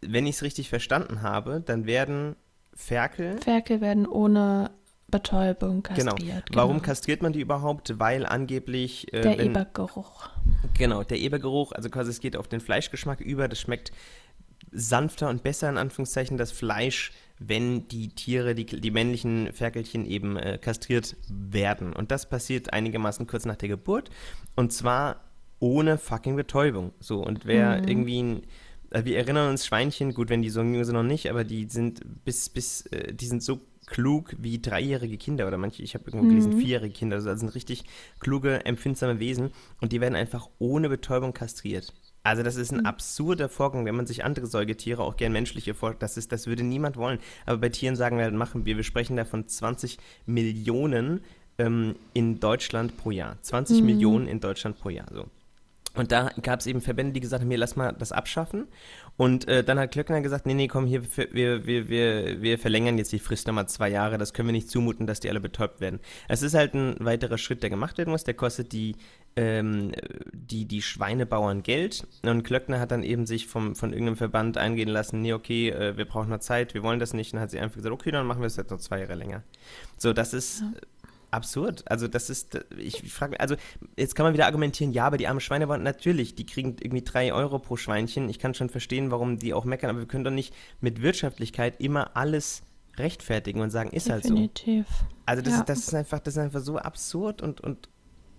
[0.00, 2.36] Wenn ich es richtig verstanden habe, dann werden
[2.76, 3.40] Ferkel.
[3.40, 4.70] Ferkel werden ohne
[5.08, 6.12] Betäubung genau.
[6.12, 6.46] kastriert.
[6.46, 6.62] Genau.
[6.62, 7.98] Warum kastriert man die überhaupt?
[7.98, 9.12] Weil angeblich.
[9.12, 10.28] Äh, der wenn, Ebergeruch.
[10.76, 13.48] Genau, der Ebergeruch, also quasi es geht auf den Fleischgeschmack über.
[13.48, 13.92] Das schmeckt
[14.72, 20.36] sanfter und besser, in Anführungszeichen, das Fleisch, wenn die Tiere, die, die männlichen Ferkelchen eben
[20.36, 21.92] äh, kastriert werden.
[21.92, 24.10] Und das passiert einigermaßen kurz nach der Geburt.
[24.54, 25.20] Und zwar
[25.60, 26.92] ohne fucking Betäubung.
[27.00, 27.88] So, und wer mhm.
[27.88, 28.42] irgendwie ein
[28.90, 32.00] wir erinnern uns Schweinchen, gut, wenn die so jung sind noch nicht, aber die sind
[32.24, 36.28] bis, bis, äh, die sind so klug wie dreijährige Kinder oder manche, ich habe irgendwo
[36.28, 36.58] gelesen, mhm.
[36.58, 37.16] vierjährige Kinder.
[37.16, 37.84] Also das sind richtig
[38.18, 41.92] kluge, empfindsame Wesen und die werden einfach ohne Betäubung kastriert.
[42.24, 42.86] Also das ist ein mhm.
[42.86, 46.02] absurder Vorgang, wenn man sich andere Säugetiere, auch gern menschliche vorstellt.
[46.02, 47.20] Das, ist, das würde niemand wollen.
[47.46, 51.20] Aber bei Tieren sagen wir halt, machen wir, wir sprechen da von 20 Millionen
[51.58, 53.40] ähm, in Deutschland pro Jahr.
[53.42, 53.86] 20 mhm.
[53.86, 55.06] Millionen in Deutschland pro Jahr.
[55.12, 55.26] So.
[55.96, 58.68] Und da gab es eben Verbände, die gesagt haben, hier, lass mal das abschaffen.
[59.16, 62.98] Und äh, dann hat Klöckner gesagt, nee, nee, komm, hier, wir, wir, wir, wir verlängern
[62.98, 64.18] jetzt die Frist nochmal zwei Jahre.
[64.18, 66.00] Das können wir nicht zumuten, dass die alle betäubt werden.
[66.28, 68.24] Es ist halt ein weiterer Schritt, der gemacht werden muss.
[68.24, 68.96] Der kostet die,
[69.34, 69.92] ähm,
[70.32, 72.06] die, die Schweinebauern Geld.
[72.22, 75.96] Und Klöckner hat dann eben sich vom, von irgendeinem Verband eingehen lassen, nee, okay, äh,
[75.96, 77.32] wir brauchen noch Zeit, wir wollen das nicht.
[77.32, 79.14] Und dann hat sie einfach gesagt, okay, dann machen wir es jetzt noch zwei Jahre
[79.14, 79.42] länger.
[79.96, 80.60] So, das ist...
[80.60, 80.72] Ja
[81.36, 81.84] absurd.
[81.90, 83.54] Also das ist, ich frage mich, also
[83.96, 87.04] jetzt kann man wieder argumentieren, ja, aber die armen Schweine waren natürlich, die kriegen irgendwie
[87.04, 88.28] drei Euro pro Schweinchen.
[88.28, 91.80] Ich kann schon verstehen, warum die auch meckern, aber wir können doch nicht mit Wirtschaftlichkeit
[91.80, 92.62] immer alles
[92.96, 94.86] rechtfertigen und sagen, ist Definitiv.
[94.88, 95.06] halt so.
[95.26, 95.60] Also das, Ja.
[95.60, 97.88] ist, das ist einfach, das ist einfach so absurd und, und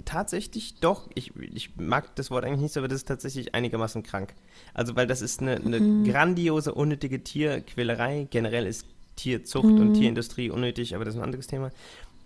[0.06, 4.04] tatsächlich doch, ich, ich mag das Wort eigentlich nicht so, aber das ist tatsächlich einigermaßen
[4.04, 4.34] krank.
[4.74, 6.04] Also weil das ist eine, eine Mhm.
[6.04, 8.28] grandiose, unnötige Tierquälerei.
[8.30, 9.94] Generell ist Tierzucht und Mhm.
[9.94, 11.72] Tierindustrie unnötig, aber das ist ein anderes Thema.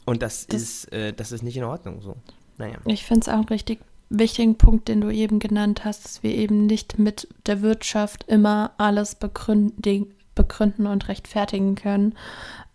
[0.06, 2.16] Und das, Das- ist, äh, das ist nicht in Ordnung so.
[2.58, 2.78] Naja.
[2.86, 6.36] Ich finde es auch einen richtig wichtigen Punkt, den du eben genannt hast, dass wir
[6.36, 12.16] eben nicht mit der Wirtschaft immer alles begründen, begründen und rechtfertigen können,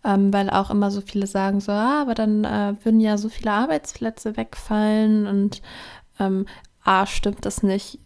[0.03, 3.29] ähm, weil auch immer so viele sagen so, ah, aber dann äh, würden ja so
[3.29, 5.61] viele Arbeitsplätze wegfallen und
[6.19, 6.45] ähm,
[6.83, 7.99] A, stimmt das nicht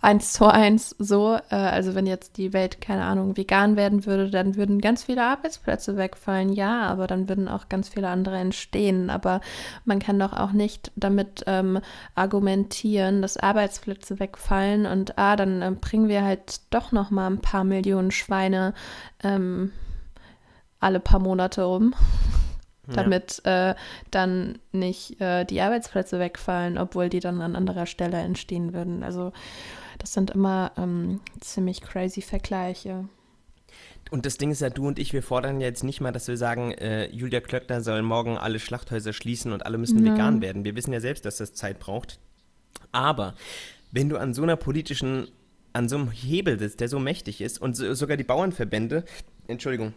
[0.00, 1.38] eins zu eins so.
[1.50, 5.24] Äh, also wenn jetzt die Welt, keine Ahnung, vegan werden würde, dann würden ganz viele
[5.24, 9.10] Arbeitsplätze wegfallen, ja, aber dann würden auch ganz viele andere entstehen.
[9.10, 9.40] Aber
[9.84, 11.80] man kann doch auch nicht damit ähm,
[12.14, 17.40] argumentieren, dass Arbeitsplätze wegfallen und ah, dann ähm, bringen wir halt doch noch mal ein
[17.40, 18.74] paar Millionen Schweine
[19.22, 19.72] ähm,
[20.80, 21.94] alle paar Monate um
[22.90, 23.74] damit äh,
[24.10, 29.02] dann nicht äh, die Arbeitsplätze wegfallen, obwohl die dann an anderer Stelle entstehen würden.
[29.02, 29.32] Also
[29.98, 33.08] das sind immer ähm, ziemlich crazy Vergleiche.
[34.10, 36.28] Und das Ding ist ja, du und ich, wir fordern ja jetzt nicht mal, dass
[36.28, 40.14] wir sagen, äh, Julia Klöckner soll morgen alle Schlachthäuser schließen und alle müssen Nein.
[40.14, 40.64] vegan werden.
[40.64, 42.18] Wir wissen ja selbst, dass das Zeit braucht.
[42.90, 43.34] Aber
[43.92, 45.28] wenn du an so einer politischen,
[45.72, 49.04] an so einem Hebel sitzt, der so mächtig ist und so, sogar die Bauernverbände,
[49.46, 49.92] Entschuldigung,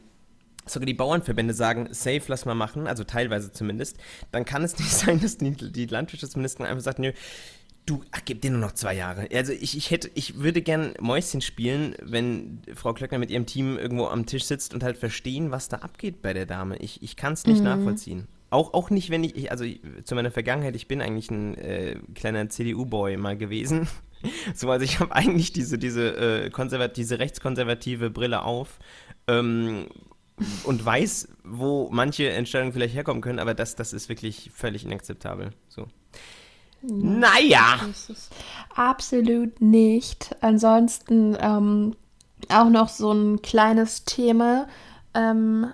[0.65, 3.97] sogar die Bauernverbände sagen, safe, lass mal machen, also teilweise zumindest,
[4.31, 7.13] dann kann es nicht sein, dass die, die Landwirtschaftsministerin einfach sagt, nö,
[7.85, 9.27] du, ach, gib dir nur noch zwei Jahre.
[9.33, 13.77] Also ich, ich hätte, ich würde gern Mäuschen spielen, wenn Frau Klöckner mit ihrem Team
[13.77, 16.77] irgendwo am Tisch sitzt und halt verstehen, was da abgeht bei der Dame.
[16.77, 17.65] Ich, ich kann es nicht Mhm.
[17.65, 18.27] nachvollziehen.
[18.49, 19.65] Auch, auch nicht, wenn ich, ich also
[20.03, 23.87] zu meiner Vergangenheit, ich bin eigentlich ein äh, kleiner CDU-Boy mal gewesen.
[24.55, 26.15] so, also ich habe eigentlich diese, diese,
[26.45, 28.79] äh, konservat diese rechtskonservative Brille auf.
[29.27, 29.87] Ähm,
[30.63, 35.51] und weiß, wo manche Entscheidungen vielleicht herkommen können, aber das, das ist wirklich völlig inakzeptabel.
[35.69, 35.87] So.
[36.83, 37.79] Naja.
[38.75, 40.35] Absolut nicht.
[40.41, 41.95] Ansonsten ähm,
[42.49, 44.67] auch noch so ein kleines Thema.
[45.13, 45.71] Ähm,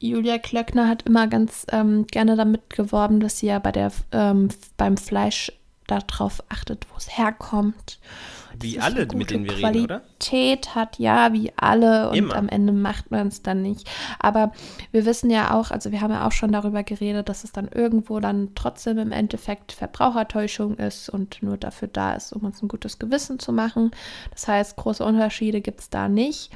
[0.00, 4.48] Julia Klöckner hat immer ganz ähm, gerne damit geworben, dass sie ja bei der, ähm,
[4.76, 5.52] beim Fleisch
[5.88, 7.98] darauf achtet, wo es herkommt.
[8.60, 10.00] Wie alle, mit denen wir gute reden, oder?
[10.00, 12.10] Qualität hat, ja, wie alle.
[12.10, 12.36] Und Immer.
[12.36, 13.88] am Ende macht man es dann nicht.
[14.18, 14.52] Aber
[14.90, 17.68] wir wissen ja auch, also wir haben ja auch schon darüber geredet, dass es dann
[17.68, 22.68] irgendwo dann trotzdem im Endeffekt Verbrauchertäuschung ist und nur dafür da ist, um uns ein
[22.68, 23.92] gutes Gewissen zu machen.
[24.30, 26.50] Das heißt, große Unterschiede gibt es da nicht.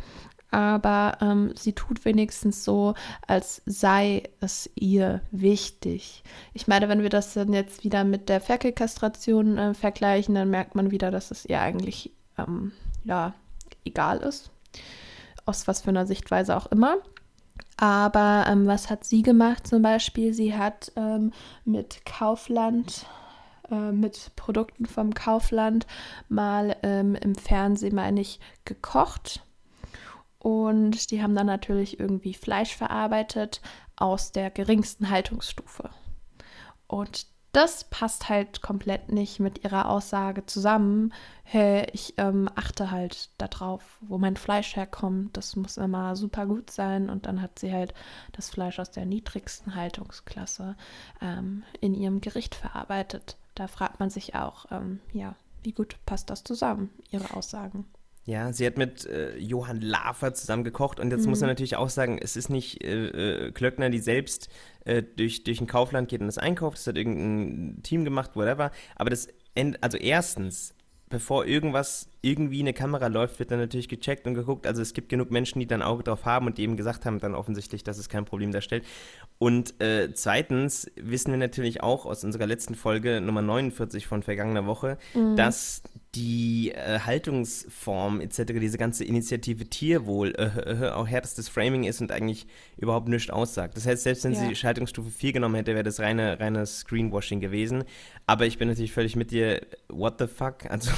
[0.53, 2.93] Aber ähm, sie tut wenigstens so,
[3.27, 6.23] als sei es ihr wichtig.
[6.53, 10.75] Ich meine, wenn wir das dann jetzt wieder mit der Ferkelkastration äh, vergleichen, dann merkt
[10.75, 12.73] man wieder, dass es ihr eigentlich ähm,
[13.05, 13.33] ja
[13.87, 14.51] egal ist.
[15.47, 16.99] Aus was für einer Sichtweise auch immer.
[17.79, 20.35] Aber ähm, was hat sie gemacht zum Beispiel?
[20.35, 21.33] Sie hat ähm,
[21.65, 23.07] mit Kaufland,
[23.71, 25.87] äh, mit Produkten vom Kaufland
[26.29, 29.43] mal ähm, im Fernsehen, meine ich, gekocht.
[30.43, 33.61] Und die haben dann natürlich irgendwie Fleisch verarbeitet
[33.95, 35.91] aus der geringsten Haltungsstufe.
[36.89, 41.15] Und das passt halt komplett nicht mit ihrer Aussage zusammen.
[41.45, 45.37] Hey, ich ähm, achte halt darauf, wo mein Fleisch herkommt.
[45.37, 47.09] Das muss immer super gut sein.
[47.09, 47.95] Und dann hat sie halt
[48.33, 50.77] das Fleisch aus der niedrigsten Haltungsklasse
[51.21, 53.37] ähm, in ihrem Gericht verarbeitet.
[53.55, 57.87] Da fragt man sich auch, ähm, ja, wie gut passt das zusammen, ihre Aussagen.
[58.25, 61.89] Ja, sie hat mit äh, Johann Lafer zusammen gekocht und jetzt muss man natürlich auch
[61.89, 64.49] sagen, es ist nicht äh, äh, Klöckner, die selbst
[64.85, 68.71] äh, durch, durch ein Kaufland geht und das einkauft, das hat irgendein Team gemacht, whatever.
[68.95, 70.75] Aber das, End, also erstens,
[71.09, 74.67] bevor irgendwas irgendwie eine Kamera läuft, wird dann natürlich gecheckt und geguckt.
[74.67, 77.19] Also es gibt genug Menschen, die dann Auge drauf haben und die eben gesagt haben
[77.19, 78.85] dann offensichtlich, dass es kein Problem darstellt.
[79.39, 84.65] Und äh, zweitens wissen wir natürlich auch aus unserer letzten Folge Nummer 49 von vergangener
[84.65, 84.97] Woche,
[85.37, 85.83] dass
[86.14, 92.12] die äh, Haltungsform etc., diese ganze Initiative Tierwohl äh, äh, auch härtestes Framing ist und
[92.12, 92.46] eigentlich
[92.77, 93.77] überhaupt nichts aussagt.
[93.77, 94.40] Das heißt, selbst wenn Ja.
[94.48, 97.85] sie Schaltungsstufe 4 genommen hätte, wäre das reine, reines Screenwashing gewesen.
[98.27, 100.64] Aber ich bin natürlich völlig mit dir, what the fuck?
[100.68, 100.90] Also,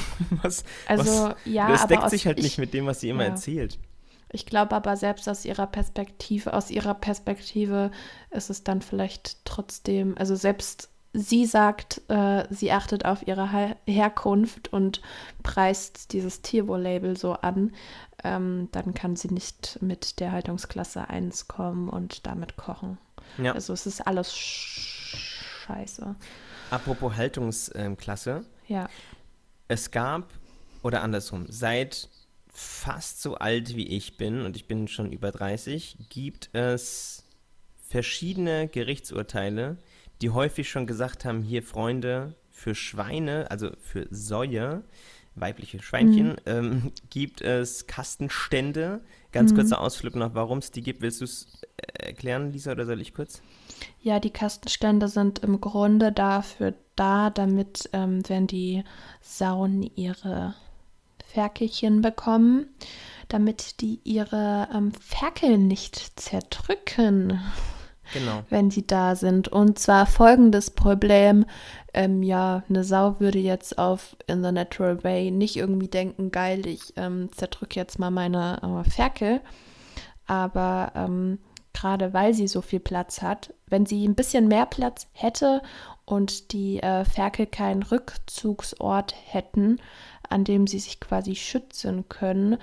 [0.43, 3.23] was, Also, was, ja, das deckt sich halt ich- nicht mit dem, was sie immer
[3.25, 3.31] ja.
[3.31, 3.79] erzählt.
[4.33, 7.93] Ich glaube aber selbst aus ihrer Perspektive, aus ihrer Perspektive
[8.33, 13.77] ist es dann vielleicht trotzdem, also selbst sie sagt, äh, sie achtet auf ihre Her
[13.87, 15.01] Herkunft und
[15.43, 17.73] preist dieses Tierwohl-Label so an,
[18.25, 22.99] ähm, dann kann sie nicht mit der Haltungsklasse 1 kommen und damit kochen.
[23.39, 23.53] Ja.
[23.53, 25.31] Also es ist alles sch
[25.67, 26.15] scheiße.
[26.71, 28.45] Apropos Haltungsklasse.
[28.67, 28.89] Ja.
[29.69, 30.29] Es gab,
[30.83, 32.09] oder andersrum, seit
[32.49, 37.25] fast so alt wie ich bin, und ich bin schon über 30, gibt es
[37.89, 39.79] verschiedene Gerichtsurteile,
[40.23, 44.85] die häufig schon gesagt haben, hier Freunde, für Schweine, also für Säue,
[45.35, 46.37] weibliche Schweinchen, mhm.
[46.47, 49.01] ähm, gibt es Kastenstände.
[49.33, 49.57] Ganz mhm.
[49.57, 51.03] kurzer Ausflug noch, warum es die gibt.
[51.03, 53.43] Willst du es äh, erklären, Lisa, oder soll ich kurz?
[54.01, 58.85] Ja, die Kastenstände sind im Grunde dafür da, damit, ähm, wenn die
[59.21, 60.55] Sauen ihre
[61.25, 62.69] Ferkelchen bekommen,
[63.29, 67.41] damit die ihre ähm, Ferkel nicht zerdrücken.
[68.13, 68.43] Genau.
[68.51, 69.49] Wenn die da sind.
[69.49, 71.47] Und zwar folgendes Problem:
[71.93, 76.67] ähm, Ja, eine Sau würde jetzt auf In the Natural Way nicht irgendwie denken, geil,
[76.67, 79.41] ich ähm, zerdrücke jetzt mal meine äh, Ferkel.
[80.27, 81.39] Aber ähm,
[81.75, 85.61] gerade weil sie so viel Platz hat, wenn sie ein bisschen mehr Platz hätte
[86.07, 89.79] und die äh, Ferkel keinen Rückzugsort hätten,
[90.29, 92.59] an dem sie sich quasi schützen können,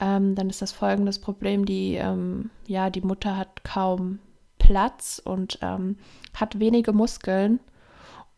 [0.00, 4.18] ähm, dann ist das folgendes Problem, die, ähm, ja, die Mutter hat kaum
[4.64, 5.98] Platz und ähm,
[6.34, 7.60] hat wenige Muskeln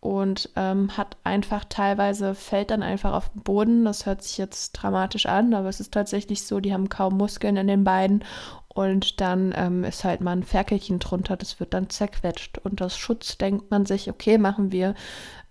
[0.01, 3.85] und ähm, hat einfach teilweise, fällt dann einfach auf den Boden.
[3.85, 7.57] Das hört sich jetzt dramatisch an, aber es ist tatsächlich so, die haben kaum Muskeln
[7.57, 8.25] in den Beinen
[8.69, 12.59] und dann ähm, ist halt mal ein Ferkelchen drunter, das wird dann zerquetscht.
[12.59, 14.95] Und aus Schutz denkt man sich, okay, machen wir,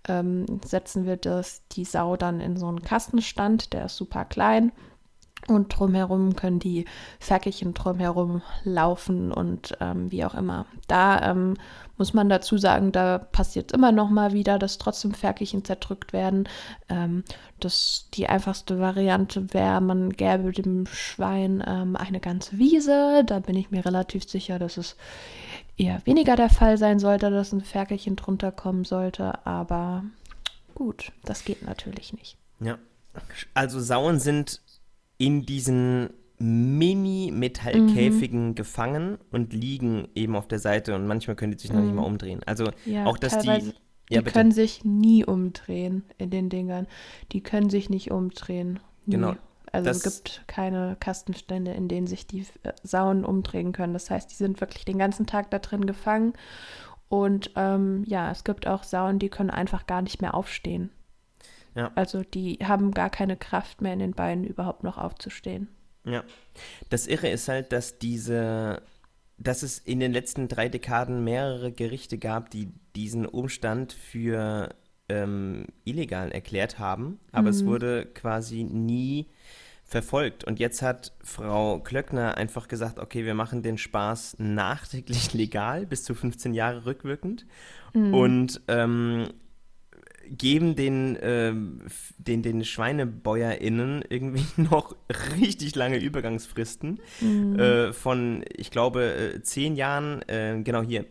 [0.06, 4.72] ähm, setzen wir das, die Sau dann in so einen Kastenstand, der ist super klein.
[5.48, 6.86] Und drumherum können die
[7.20, 10.66] Ferkelchen drumherum laufen und ähm, wie auch immer.
[10.88, 11.54] Da ähm,
[11.96, 16.48] muss man dazu sagen, da passiert immer noch mal wieder, dass trotzdem Ferkelchen zerdrückt werden.
[16.88, 17.22] Ähm,
[17.60, 23.22] das, die einfachste Variante wäre, man gäbe dem Schwein ähm, eine ganze Wiese.
[23.24, 24.96] Da bin ich mir relativ sicher, dass es
[25.76, 29.46] eher weniger der Fall sein sollte, dass ein Ferkelchen drunter kommen sollte.
[29.46, 30.04] Aber
[30.74, 32.36] gut, das geht natürlich nicht.
[32.60, 32.78] Ja.
[33.54, 34.60] Also Sauen sind
[35.18, 38.54] in diesen Mini-Metallkäfigen mhm.
[38.54, 42.02] gefangen und liegen eben auf der Seite und manchmal können die sich noch nicht mal
[42.02, 42.08] mhm.
[42.08, 42.40] umdrehen.
[42.44, 43.72] Also ja, auch, dass die.
[44.08, 46.86] Ja, die können sich nie umdrehen in den Dingern.
[47.32, 48.78] Die können sich nicht umdrehen.
[49.04, 49.14] Nie.
[49.14, 49.34] Genau.
[49.72, 53.94] Also es gibt keine Kastenstände, in denen sich die äh, Sauen umdrehen können.
[53.94, 56.34] Das heißt, die sind wirklich den ganzen Tag da drin gefangen.
[57.08, 60.90] Und ähm, ja, es gibt auch Sauen, die können einfach gar nicht mehr aufstehen.
[61.76, 61.92] Ja.
[61.94, 65.68] Also die haben gar keine Kraft mehr in den Beinen, überhaupt noch aufzustehen.
[66.04, 66.24] Ja.
[66.88, 68.82] Das Irre ist halt, dass diese,
[69.38, 74.74] dass es in den letzten drei Dekaden mehrere Gerichte gab, die diesen Umstand für
[75.08, 77.48] ähm, illegal erklärt haben, aber mhm.
[77.48, 79.26] es wurde quasi nie
[79.84, 80.44] verfolgt.
[80.44, 86.04] Und jetzt hat Frau Klöckner einfach gesagt, okay, wir machen den Spaß nachträglich legal, bis
[86.04, 87.46] zu 15 Jahre rückwirkend.
[87.92, 88.14] Mhm.
[88.14, 89.28] Und ähm,
[90.30, 91.52] geben den, äh,
[92.18, 94.96] den, den SchweinebäuerInnen irgendwie noch
[95.40, 97.58] richtig lange Übergangsfristen mhm.
[97.58, 101.04] äh, von, ich glaube, äh, zehn Jahren, äh, genau hier,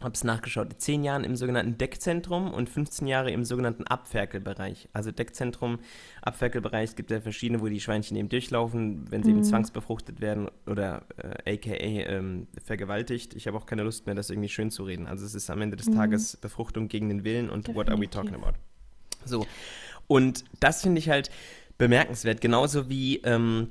[0.00, 4.88] habe es nachgeschaut, 10 Jahren im sogenannten Deckzentrum und 15 Jahre im sogenannten Abferkelbereich.
[4.92, 5.78] Also Deckzentrum,
[6.20, 9.38] Abferkelbereich, es gibt ja verschiedene, wo die Schweinchen eben durchlaufen, wenn sie mhm.
[9.38, 11.06] eben zwangsbefruchtet werden oder
[11.44, 13.34] äh, aka ähm, vergewaltigt.
[13.34, 15.06] Ich habe auch keine Lust mehr, das irgendwie schön zu reden.
[15.06, 15.94] Also es ist am Ende des mhm.
[15.94, 17.76] Tages Befruchtung gegen den Willen und Definitiv.
[17.76, 18.58] what are we talking about?
[19.24, 19.46] So.
[20.08, 21.30] Und das finde ich halt
[21.78, 23.70] bemerkenswert, genauso wie ähm,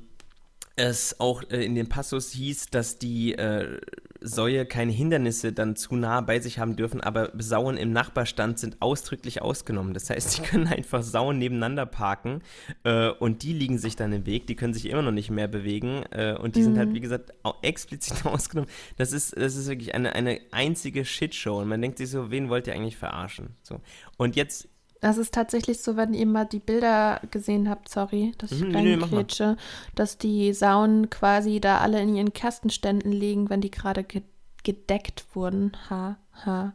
[0.74, 3.80] es auch äh, in dem Passus hieß, dass die äh,
[4.20, 8.80] Säue keine Hindernisse dann zu nah bei sich haben dürfen, aber Sauen im Nachbarstand sind
[8.80, 9.94] ausdrücklich ausgenommen.
[9.94, 12.42] Das heißt, sie können einfach Sauen nebeneinander parken
[12.84, 15.48] äh, und die liegen sich dann im Weg, die können sich immer noch nicht mehr
[15.48, 16.64] bewegen äh, und die mhm.
[16.64, 16.94] sind halt, mhm.
[16.94, 18.70] wie gesagt, explizit ausgenommen.
[18.96, 22.48] Das ist, das ist wirklich eine, eine einzige Shitshow und man denkt sich so, wen
[22.48, 23.56] wollt ihr eigentlich verarschen?
[23.62, 23.80] So.
[24.16, 24.68] Und jetzt
[25.00, 28.70] das ist tatsächlich so, wenn ihr mal die Bilder gesehen habt, sorry, dass ich mhm,
[28.70, 29.56] nee, nee,
[29.94, 34.22] dass die Sauen quasi da alle in ihren Kastenständen liegen, wenn die gerade ge
[34.64, 35.76] gedeckt wurden.
[35.88, 36.72] Ha, ha.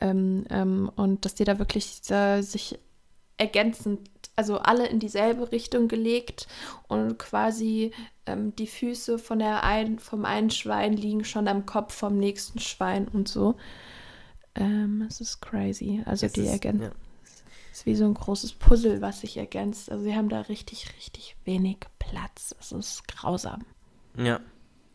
[0.00, 2.78] Ähm, ähm, und dass die da wirklich äh, sich
[3.36, 6.48] ergänzend, also alle in dieselbe Richtung gelegt
[6.88, 7.92] und quasi
[8.24, 12.58] ähm, die Füße von der ein, vom einen Schwein liegen schon am Kopf vom nächsten
[12.58, 13.56] Schwein und so.
[14.54, 16.02] Ähm, es ist crazy.
[16.06, 16.84] Also es die ergänzen.
[16.84, 17.05] Ja
[17.76, 19.90] ist wie so ein großes Puzzle, was sich ergänzt.
[19.90, 22.54] Also sie haben da richtig, richtig wenig Platz.
[22.58, 23.64] Es ist grausam.
[24.16, 24.40] Ja.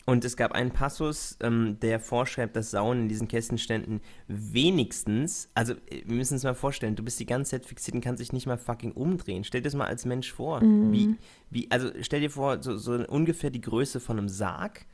[0.08, 5.74] Und es gab einen Passus, ähm, der vorschreibt, dass Sauen in diesen Kästenständen wenigstens, also
[5.74, 8.34] äh, wir müssen uns mal vorstellen, du bist die ganze Zeit fixiert und kannst dich
[8.34, 9.44] nicht mal fucking umdrehen.
[9.44, 10.64] Stell dir das mal als Mensch vor.
[10.64, 10.92] Mhm.
[10.92, 11.16] Wie,
[11.52, 14.88] wie, also stell dir vor, so, so ungefähr die Größe von einem Sarg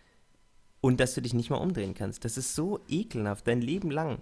[0.81, 2.25] und dass du dich nicht mal umdrehen kannst.
[2.25, 4.21] Das ist so ekelhaft, dein Leben lang.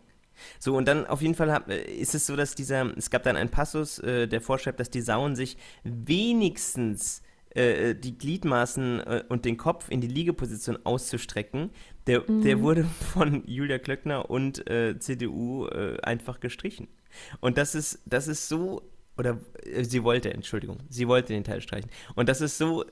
[0.60, 3.36] So, und dann auf jeden Fall hab, ist es so, dass dieser, es gab dann
[3.36, 7.22] einen Passus, äh, der vorschreibt, dass die Sauen sich wenigstens
[7.56, 11.72] äh, die Gliedmaßen äh, und den Kopf in die Liegeposition auszustrecken.
[12.06, 12.44] Der, mhm.
[12.44, 12.84] der wurde
[13.14, 16.88] von Julia Klöckner und äh, CDU äh, einfach gestrichen.
[17.40, 18.82] Und das ist, das ist so,
[19.18, 21.90] oder äh, sie wollte, Entschuldigung, sie wollte den Teil streichen.
[22.16, 22.86] Und das ist so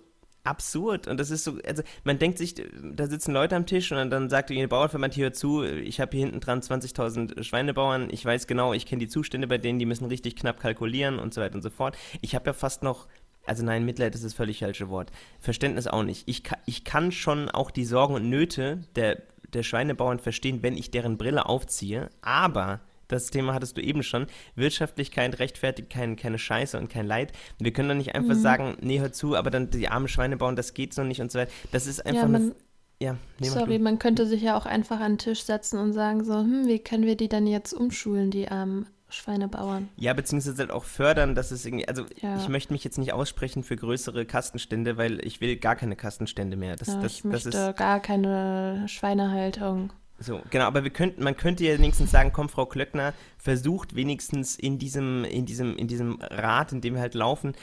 [0.44, 3.98] absurd und das ist so, also man denkt sich, da sitzen Leute am Tisch und
[3.98, 8.26] dann, dann sagt die Bauernverband hier zu, ich habe hier hinten dran 20.000 Schweinebauern, ich
[8.26, 11.42] weiß genau, ich kenne die Zustände bei denen, die müssen richtig knapp kalkulieren und so
[11.42, 11.98] weiter und so fort.
[12.22, 13.08] Ich habe ja fast noch,
[13.46, 16.28] also nein, Mitleid ist das völlig falsche Wort, Verständnis auch nicht.
[16.28, 19.22] Ich, ich kann schon auch die Sorgen und Nöte der,
[19.54, 22.82] der Schweinebauern verstehen, wenn ich deren Brille aufziehe, aber
[23.14, 24.28] das Thema hattest du eben schon.
[24.56, 27.32] Wirtschaftlichkeit rechtfertigt kein, keine Scheiße und kein Leid.
[27.60, 28.42] Wir können doch nicht einfach mhm.
[28.42, 31.32] sagen, nee, hör zu, aber dann die armen Schweine bauen, das geht so nicht und
[31.32, 31.52] so weiter.
[31.72, 32.56] Das ist einfach ja, man, eine.
[33.02, 36.36] Ja, sorry, man könnte sich ja auch einfach an den Tisch setzen und sagen so,
[36.36, 39.90] hm, wie können wir die dann jetzt umschulen, die armen Schweinebauern.
[39.96, 42.38] Ja, beziehungsweise halt auch fördern, dass es irgendwie, also ja.
[42.38, 46.58] ich möchte mich jetzt nicht aussprechen für größere Kastenstände, weil ich will gar keine Kastenstände
[46.58, 46.76] mehr.
[46.76, 49.94] Das, ja, das, ich möchte das ist, gar keine Schweinehaltung.
[50.20, 54.56] So, genau, aber wir könnten, man könnte ja wenigstens sagen, komm, Frau Klöckner, versucht wenigstens
[54.56, 57.54] in diesem, in diesem, in diesem Rad, in dem wir halt laufen,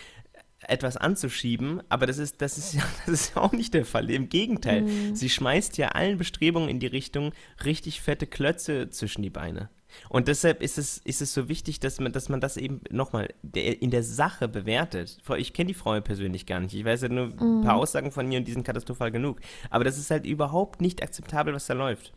[0.69, 4.11] etwas anzuschieben, aber das ist, das ist ja, das ist ja auch nicht der Fall.
[4.11, 5.15] Im Gegenteil, mhm.
[5.15, 7.33] sie schmeißt ja allen Bestrebungen in die Richtung,
[7.65, 9.71] richtig fette Klötze zwischen die Beine.
[10.09, 13.29] Und deshalb ist es, ist es so wichtig, dass man, dass man das eben nochmal
[13.53, 15.19] in der Sache bewertet.
[15.37, 16.75] Ich kenne die Frau persönlich gar nicht.
[16.75, 17.81] Ich weiß ja nur ein paar mhm.
[17.81, 19.41] Aussagen von ihr und die sind katastrophal genug.
[19.69, 22.13] Aber das ist halt überhaupt nicht akzeptabel, was da läuft.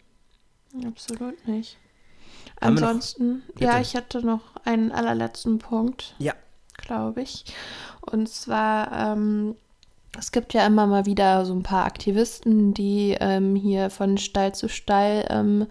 [0.85, 1.77] Absolut nicht.
[2.59, 6.15] Ansonsten, ja, ich hatte noch einen allerletzten Punkt.
[6.17, 6.33] Ja.
[6.77, 7.45] Glaube ich.
[8.01, 9.55] Und zwar, ähm,
[10.17, 14.53] es gibt ja immer mal wieder so ein paar Aktivisten, die ähm, hier von Stall
[14.55, 15.67] zu Stall ähm,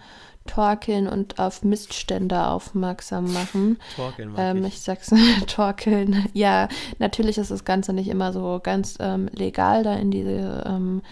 [0.47, 3.78] torkeln und auf Missstände aufmerksam machen.
[3.97, 4.74] Torkeln, ähm, ich.
[4.74, 5.11] ich sag's
[5.47, 6.28] torkeln.
[6.32, 6.68] Ja,
[6.99, 11.03] natürlich ist das Ganze nicht immer so ganz ähm, legal, da in diese ähm,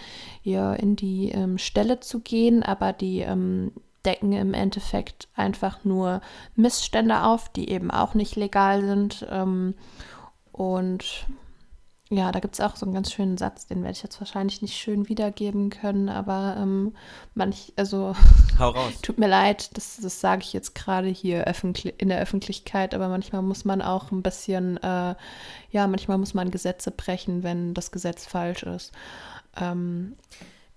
[0.43, 3.72] ja, in die ähm, Stelle zu gehen, aber die ähm,
[4.05, 6.20] decken im Endeffekt einfach nur
[6.55, 9.26] Missstände auf, die eben auch nicht legal sind.
[9.31, 9.74] Ähm,
[10.53, 11.26] und
[12.13, 14.63] ja, da gibt es auch so einen ganz schönen Satz, den werde ich jetzt wahrscheinlich
[14.63, 16.93] nicht schön wiedergeben können, aber ähm,
[17.35, 18.17] manch, also
[18.59, 18.95] Hau raus.
[19.01, 21.47] tut mir leid, das, das sage ich jetzt gerade hier
[21.99, 25.15] in der Öffentlichkeit, aber manchmal muss man auch ein bisschen, äh,
[25.71, 28.93] ja, manchmal muss man Gesetze brechen, wenn das Gesetz falsch ist.
[29.57, 30.17] Ähm,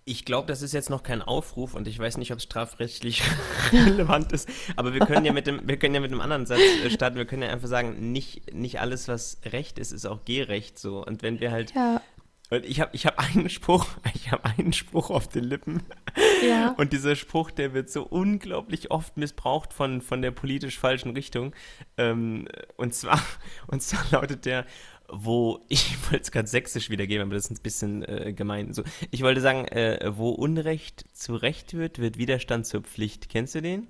[0.06, 3.24] ich glaube, das ist jetzt noch kein Aufruf und ich weiß nicht, ob es strafrechtlich
[3.72, 6.60] relevant ist, aber wir können ja mit dem, wir können ja mit einem anderen Satz
[6.60, 7.18] äh, starten.
[7.18, 11.06] Wir können ja einfach sagen, nicht, nicht alles, was Recht ist, ist auch Gerecht so.
[11.06, 11.74] Und wenn wir halt.
[11.74, 12.02] Ja.
[12.50, 15.84] Und ich habe ich hab einen Spruch, ich habe einen Spruch auf den Lippen.
[16.46, 16.76] Ja.
[16.78, 21.56] Und dieser Spruch, der wird so unglaublich oft missbraucht von, von der politisch falschen Richtung.
[21.98, 23.22] Ähm, und zwar,
[23.68, 24.66] und zwar lautet der,
[25.14, 28.74] wo, ich wollte es gerade sächsisch wiedergeben, aber das ist ein bisschen äh, gemein.
[28.74, 33.30] So, ich wollte sagen, äh, wo Unrecht zu Recht wird, wird Widerstand zur Pflicht.
[33.30, 33.88] Kennst du den?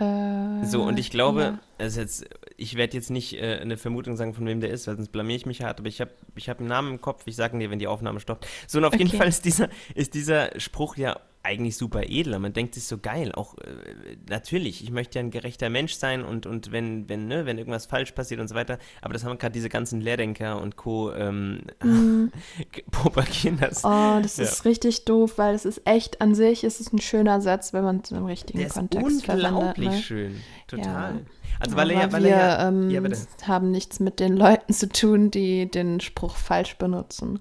[0.00, 1.58] Äh, so, und ich glaube, ja.
[1.78, 4.96] also jetzt, ich werde jetzt nicht äh, eine Vermutung sagen, von wem der ist, weil
[4.96, 7.36] sonst blamier ich mich hart, aber ich habe ich hab einen Namen im Kopf, ich
[7.36, 8.46] sage dir, wenn die Aufnahme stoppt.
[8.66, 9.04] So, und auf okay.
[9.04, 12.38] jeden Fall ist dieser, ist dieser Spruch ja eigentlich super edel.
[12.38, 13.32] Man denkt sich so geil.
[13.32, 17.46] Auch äh, natürlich, ich möchte ja ein gerechter Mensch sein und, und wenn, wenn, ne,
[17.46, 18.78] wenn irgendwas falsch passiert und so weiter.
[19.00, 21.12] Aber das haben gerade diese ganzen Lehrdenker und Co.
[21.12, 22.32] Ähm, mhm.
[22.90, 23.84] propagieren das.
[23.84, 24.44] Oh, das ja.
[24.44, 27.84] ist richtig doof, weil es ist echt an sich, ist es ein schöner Satz, wenn
[27.84, 29.98] man es im richtigen Der Kontext ist unglaublich ne?
[29.98, 30.40] schön.
[30.66, 31.14] Total.
[31.14, 31.20] Ja.
[31.58, 33.00] Also weil, er, weil wir er, ähm, ja,
[33.44, 37.40] haben nichts mit den Leuten zu tun, die den Spruch falsch benutzen.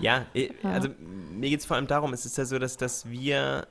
[0.00, 0.26] Ja,
[0.62, 0.88] also
[1.32, 3.66] mir geht es vor allem darum, es ist ja so, dass, dass wir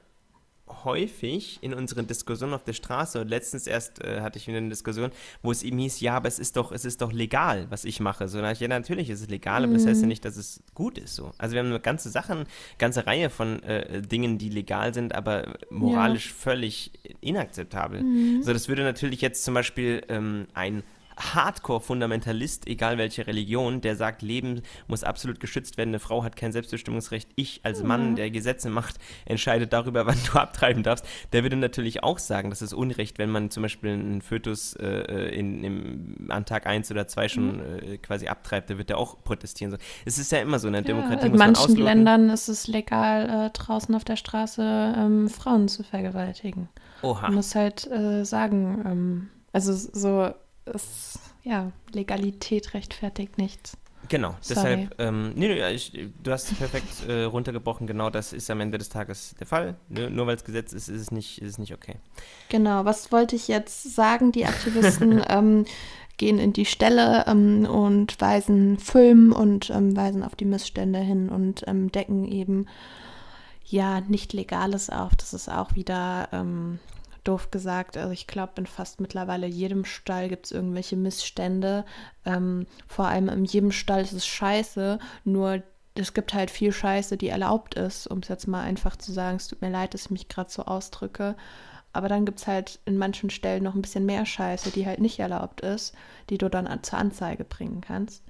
[0.83, 4.69] häufig in unseren Diskussionen auf der Straße und letztens erst äh, hatte ich wieder eine
[4.69, 5.11] Diskussion,
[5.41, 7.99] wo es ihm hieß, ja, aber es ist doch, es ist doch legal, was ich
[7.99, 8.27] mache.
[8.27, 10.09] So, ich, ja, natürlich ist es legal, aber das heißt ja mhm.
[10.09, 11.15] nicht, dass es gut ist.
[11.15, 11.31] So.
[11.37, 12.45] Also wir haben eine ganze Sachen,
[12.77, 16.35] ganze Reihe von äh, Dingen, die legal sind, aber moralisch ja.
[16.37, 18.03] völlig inakzeptabel.
[18.03, 18.43] Mhm.
[18.43, 20.83] So, das würde natürlich jetzt zum Beispiel ähm, ein
[21.19, 26.51] Hardcore-Fundamentalist, egal welche Religion, der sagt, Leben muss absolut geschützt werden, eine Frau hat kein
[26.51, 27.29] Selbstbestimmungsrecht.
[27.35, 28.95] Ich als Mann, der Gesetze macht,
[29.25, 31.05] entscheidet darüber, wann du abtreiben darfst.
[31.33, 35.35] Der würde natürlich auch sagen, das ist Unrecht, wenn man zum Beispiel einen Fötus äh,
[35.35, 37.93] in, im, an Tag 1 oder 2 schon mhm.
[37.93, 39.77] äh, quasi abtreibt, der wird ja auch protestieren.
[40.05, 43.47] Es ist ja immer so, in der ja, Demokratie In manchen Ländern ist es legal,
[43.47, 44.61] äh, draußen auf der Straße
[44.97, 46.69] ähm, Frauen zu vergewaltigen.
[47.01, 47.23] Oha.
[47.23, 50.33] Man muss halt äh, sagen, ähm, also so
[50.69, 53.77] ist, ja, Legalität rechtfertigt nichts.
[54.07, 54.87] Genau, Sorry.
[54.87, 55.91] deshalb, ähm, nee, nee, ich,
[56.23, 59.75] du hast es perfekt äh, runtergebrochen, genau das ist am Ende des Tages der Fall.
[59.89, 61.95] Nur, nur weil es Gesetz ist, ist es nicht, ist es nicht okay.
[62.47, 64.31] Genau, was wollte ich jetzt sagen?
[64.31, 65.65] Die Aktivisten ähm,
[66.17, 71.29] gehen in die Stelle ähm, und weisen, filmen und ähm, weisen auf die Missstände hin
[71.29, 72.67] und ähm, decken eben
[73.65, 75.15] ja nicht Legales auf.
[75.15, 76.79] Das ist auch wieder ähm,
[77.29, 77.97] doof gesagt.
[77.97, 81.85] Also ich glaube, in fast mittlerweile jedem Stall gibt es irgendwelche Missstände.
[82.25, 85.63] Ähm, vor allem in jedem Stall ist es scheiße, nur
[85.95, 89.37] es gibt halt viel Scheiße, die erlaubt ist, um es jetzt mal einfach zu sagen.
[89.37, 91.35] Es tut mir leid, dass ich mich gerade so ausdrücke.
[91.91, 94.99] Aber dann gibt es halt in manchen Stellen noch ein bisschen mehr Scheiße, die halt
[94.99, 95.93] nicht erlaubt ist,
[96.29, 98.23] die du dann an, zur Anzeige bringen kannst.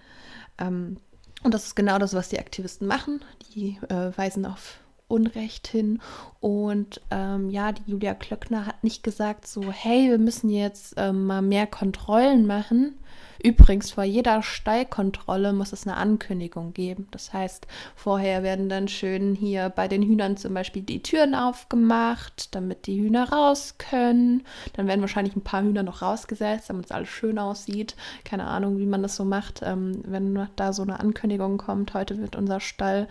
[0.57, 0.97] Ähm,
[1.43, 3.23] und das ist genau das, was die Aktivisten machen.
[3.53, 4.79] Die äh, weisen auf
[5.09, 5.99] Unrecht hin.
[6.39, 11.25] Und ähm, ja, die Julia Klöckner hat nicht gesagt so, hey, wir müssen jetzt ähm,
[11.25, 12.97] mal mehr Kontrollen machen.
[13.41, 17.07] Übrigens, vor jeder Stallkontrolle muss es eine Ankündigung geben.
[17.11, 22.53] Das heißt, vorher werden dann schön hier bei den Hühnern zum Beispiel die Türen aufgemacht,
[22.53, 24.43] damit die Hühner raus können.
[24.73, 27.95] Dann werden wahrscheinlich ein paar Hühner noch rausgesetzt, damit es alles schön aussieht.
[28.25, 29.61] Keine Ahnung, wie man das so macht.
[29.63, 33.07] Ähm, wenn da so eine Ankündigung kommt, heute wird unser Stall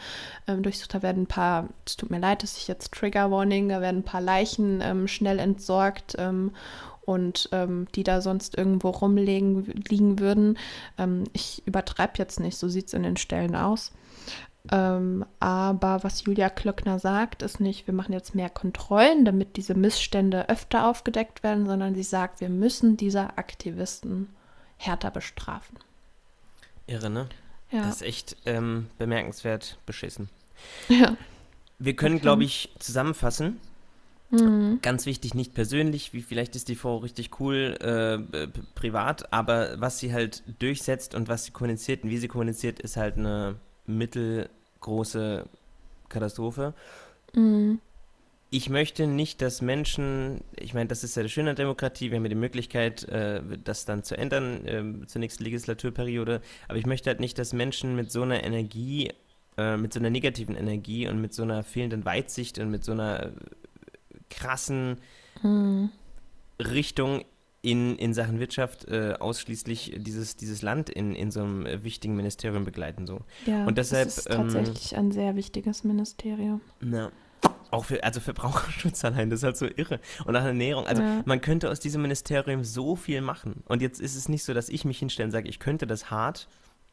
[0.47, 3.69] ähm, durchsucht, da werden ein paar, es tut mir leid, dass ich jetzt Trigger Warning,
[3.69, 6.53] da werden ein paar Leichen ähm, schnell entsorgt ähm,
[7.09, 10.59] und ähm, die da sonst irgendwo rumliegen liegen würden.
[10.99, 13.93] Ähm, ich übertreibe jetzt nicht, so sieht es in den Stellen aus.
[14.71, 19.75] Ähm, aber was Julia Klöckner sagt, ist nicht, wir machen jetzt mehr Kontrollen, damit diese
[19.75, 24.29] Missstände öfter aufgedeckt werden, sondern sie sagt, wir müssen diese Aktivisten
[24.77, 25.79] härter bestrafen.
[26.87, 27.27] Irre, ne?
[27.71, 27.83] Ja.
[27.85, 30.29] Das ist echt ähm, bemerkenswert beschissen.
[30.89, 31.17] ja.
[31.79, 32.23] Wir können, Okay.
[32.23, 33.61] glaube ich, zusammenfassen.
[34.31, 34.81] Mhm.
[34.83, 39.99] Ganz wichtig, nicht persönlich, wie vielleicht ist die Frau richtig cool äh, privat, aber was
[39.99, 43.57] sie halt durchsetzt und was sie kommuniziert und wie sie kommuniziert, ist halt eine
[43.87, 45.47] mittelgroße
[46.09, 46.75] Katastrophe.
[47.35, 47.81] Mhm.
[48.51, 52.17] Ich möchte nicht, dass Menschen, ich meine, das ist ja das Schöne an Demokratie, wir
[52.17, 56.87] haben ja die Möglichkeit, äh, das dann zu ändern äh, zur nächsten Legislaturperiode, aber ich
[56.87, 59.13] möchte halt nicht, dass Menschen mit so einer Energie,
[59.59, 62.93] äh, mit so einer negativen Energie und mit so einer fehlenden Weitsicht und mit so
[62.93, 63.31] einer äh,
[64.31, 64.99] krassen
[65.43, 65.91] Mhm.
[66.61, 67.25] Richtung
[67.63, 72.65] in, in Sachen Wirtschaft äh, ausschließlich dieses, dieses Land in, in so einem wichtigen Ministerium
[72.65, 73.07] begleiten.
[73.07, 73.21] So.
[73.47, 76.61] Ja, Und deshalb, das ist ähm, tatsächlich ein sehr wichtiges Ministerium.
[76.81, 77.11] Ja.
[77.71, 80.01] Auch für, also Verbraucherschutz allein, das ist halt so irre.
[80.25, 80.87] Und auch Ernährung.
[80.87, 81.23] Also Ja.
[81.25, 83.63] man könnte aus diesem Ministerium so viel machen.
[83.67, 86.11] Und jetzt ist es nicht so, dass ich mich hinstelle und sage, ich könnte das
[86.11, 86.49] hart.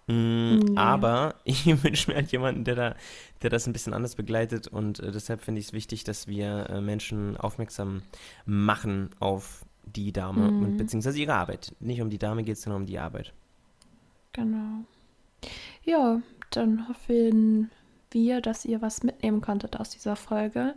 [0.08, 0.78] Mm, Nee.
[0.78, 2.96] Aber ich wünsche mir halt jemanden, der da,
[3.42, 4.68] der das ein bisschen anders begleitet.
[4.68, 8.02] Und äh, deshalb finde ich es wichtig, dass wir äh, Menschen aufmerksam
[8.46, 10.64] machen auf die Dame Mhm.
[10.64, 11.76] und beziehungsweise ihre Arbeit.
[11.80, 13.34] Nicht um die Dame geht es, sondern um die Arbeit.
[14.34, 14.84] Genau.
[15.84, 17.70] Ja, dann hoffen
[18.12, 20.74] wir, dass ihr was mitnehmen konntet aus dieser Folge.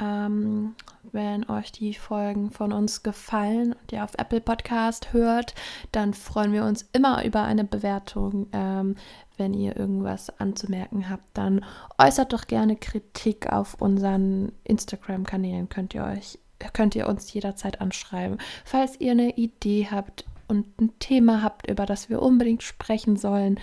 [0.00, 0.74] Ähm,
[1.12, 5.54] wenn euch die Folgen von uns gefallen und ihr auf Apple Podcast hört,
[5.92, 8.48] dann freuen wir uns immer über eine Bewertung.
[8.52, 8.96] Ähm,
[9.36, 11.64] wenn ihr irgendwas anzumerken habt, dann
[11.98, 15.68] äußert doch gerne Kritik auf unseren Instagram-Kanälen.
[15.68, 16.38] Könnt ihr euch
[16.72, 18.38] könnt ihr uns jederzeit anschreiben.
[18.64, 23.58] Falls ihr eine Idee habt und ein Thema habt, über das wir unbedingt sprechen sollen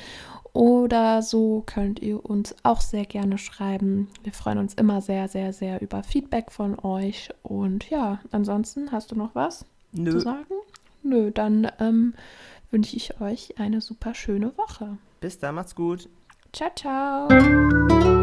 [0.54, 4.10] oder so, könnt ihr uns auch sehr gerne schreiben.
[4.24, 7.30] Wir freuen uns immer sehr, sehr, sehr über Feedback von euch.
[7.44, 9.60] Und ja, ansonsten hast du noch was
[9.96, 10.20] zu Nö.
[10.20, 10.54] sagen?
[11.04, 12.14] Nö, dann ähm,
[12.70, 14.98] wünsche ich euch eine super schöne Woche.
[15.22, 16.10] Bis dann, macht's gut.
[16.54, 18.21] Ciao, ciao.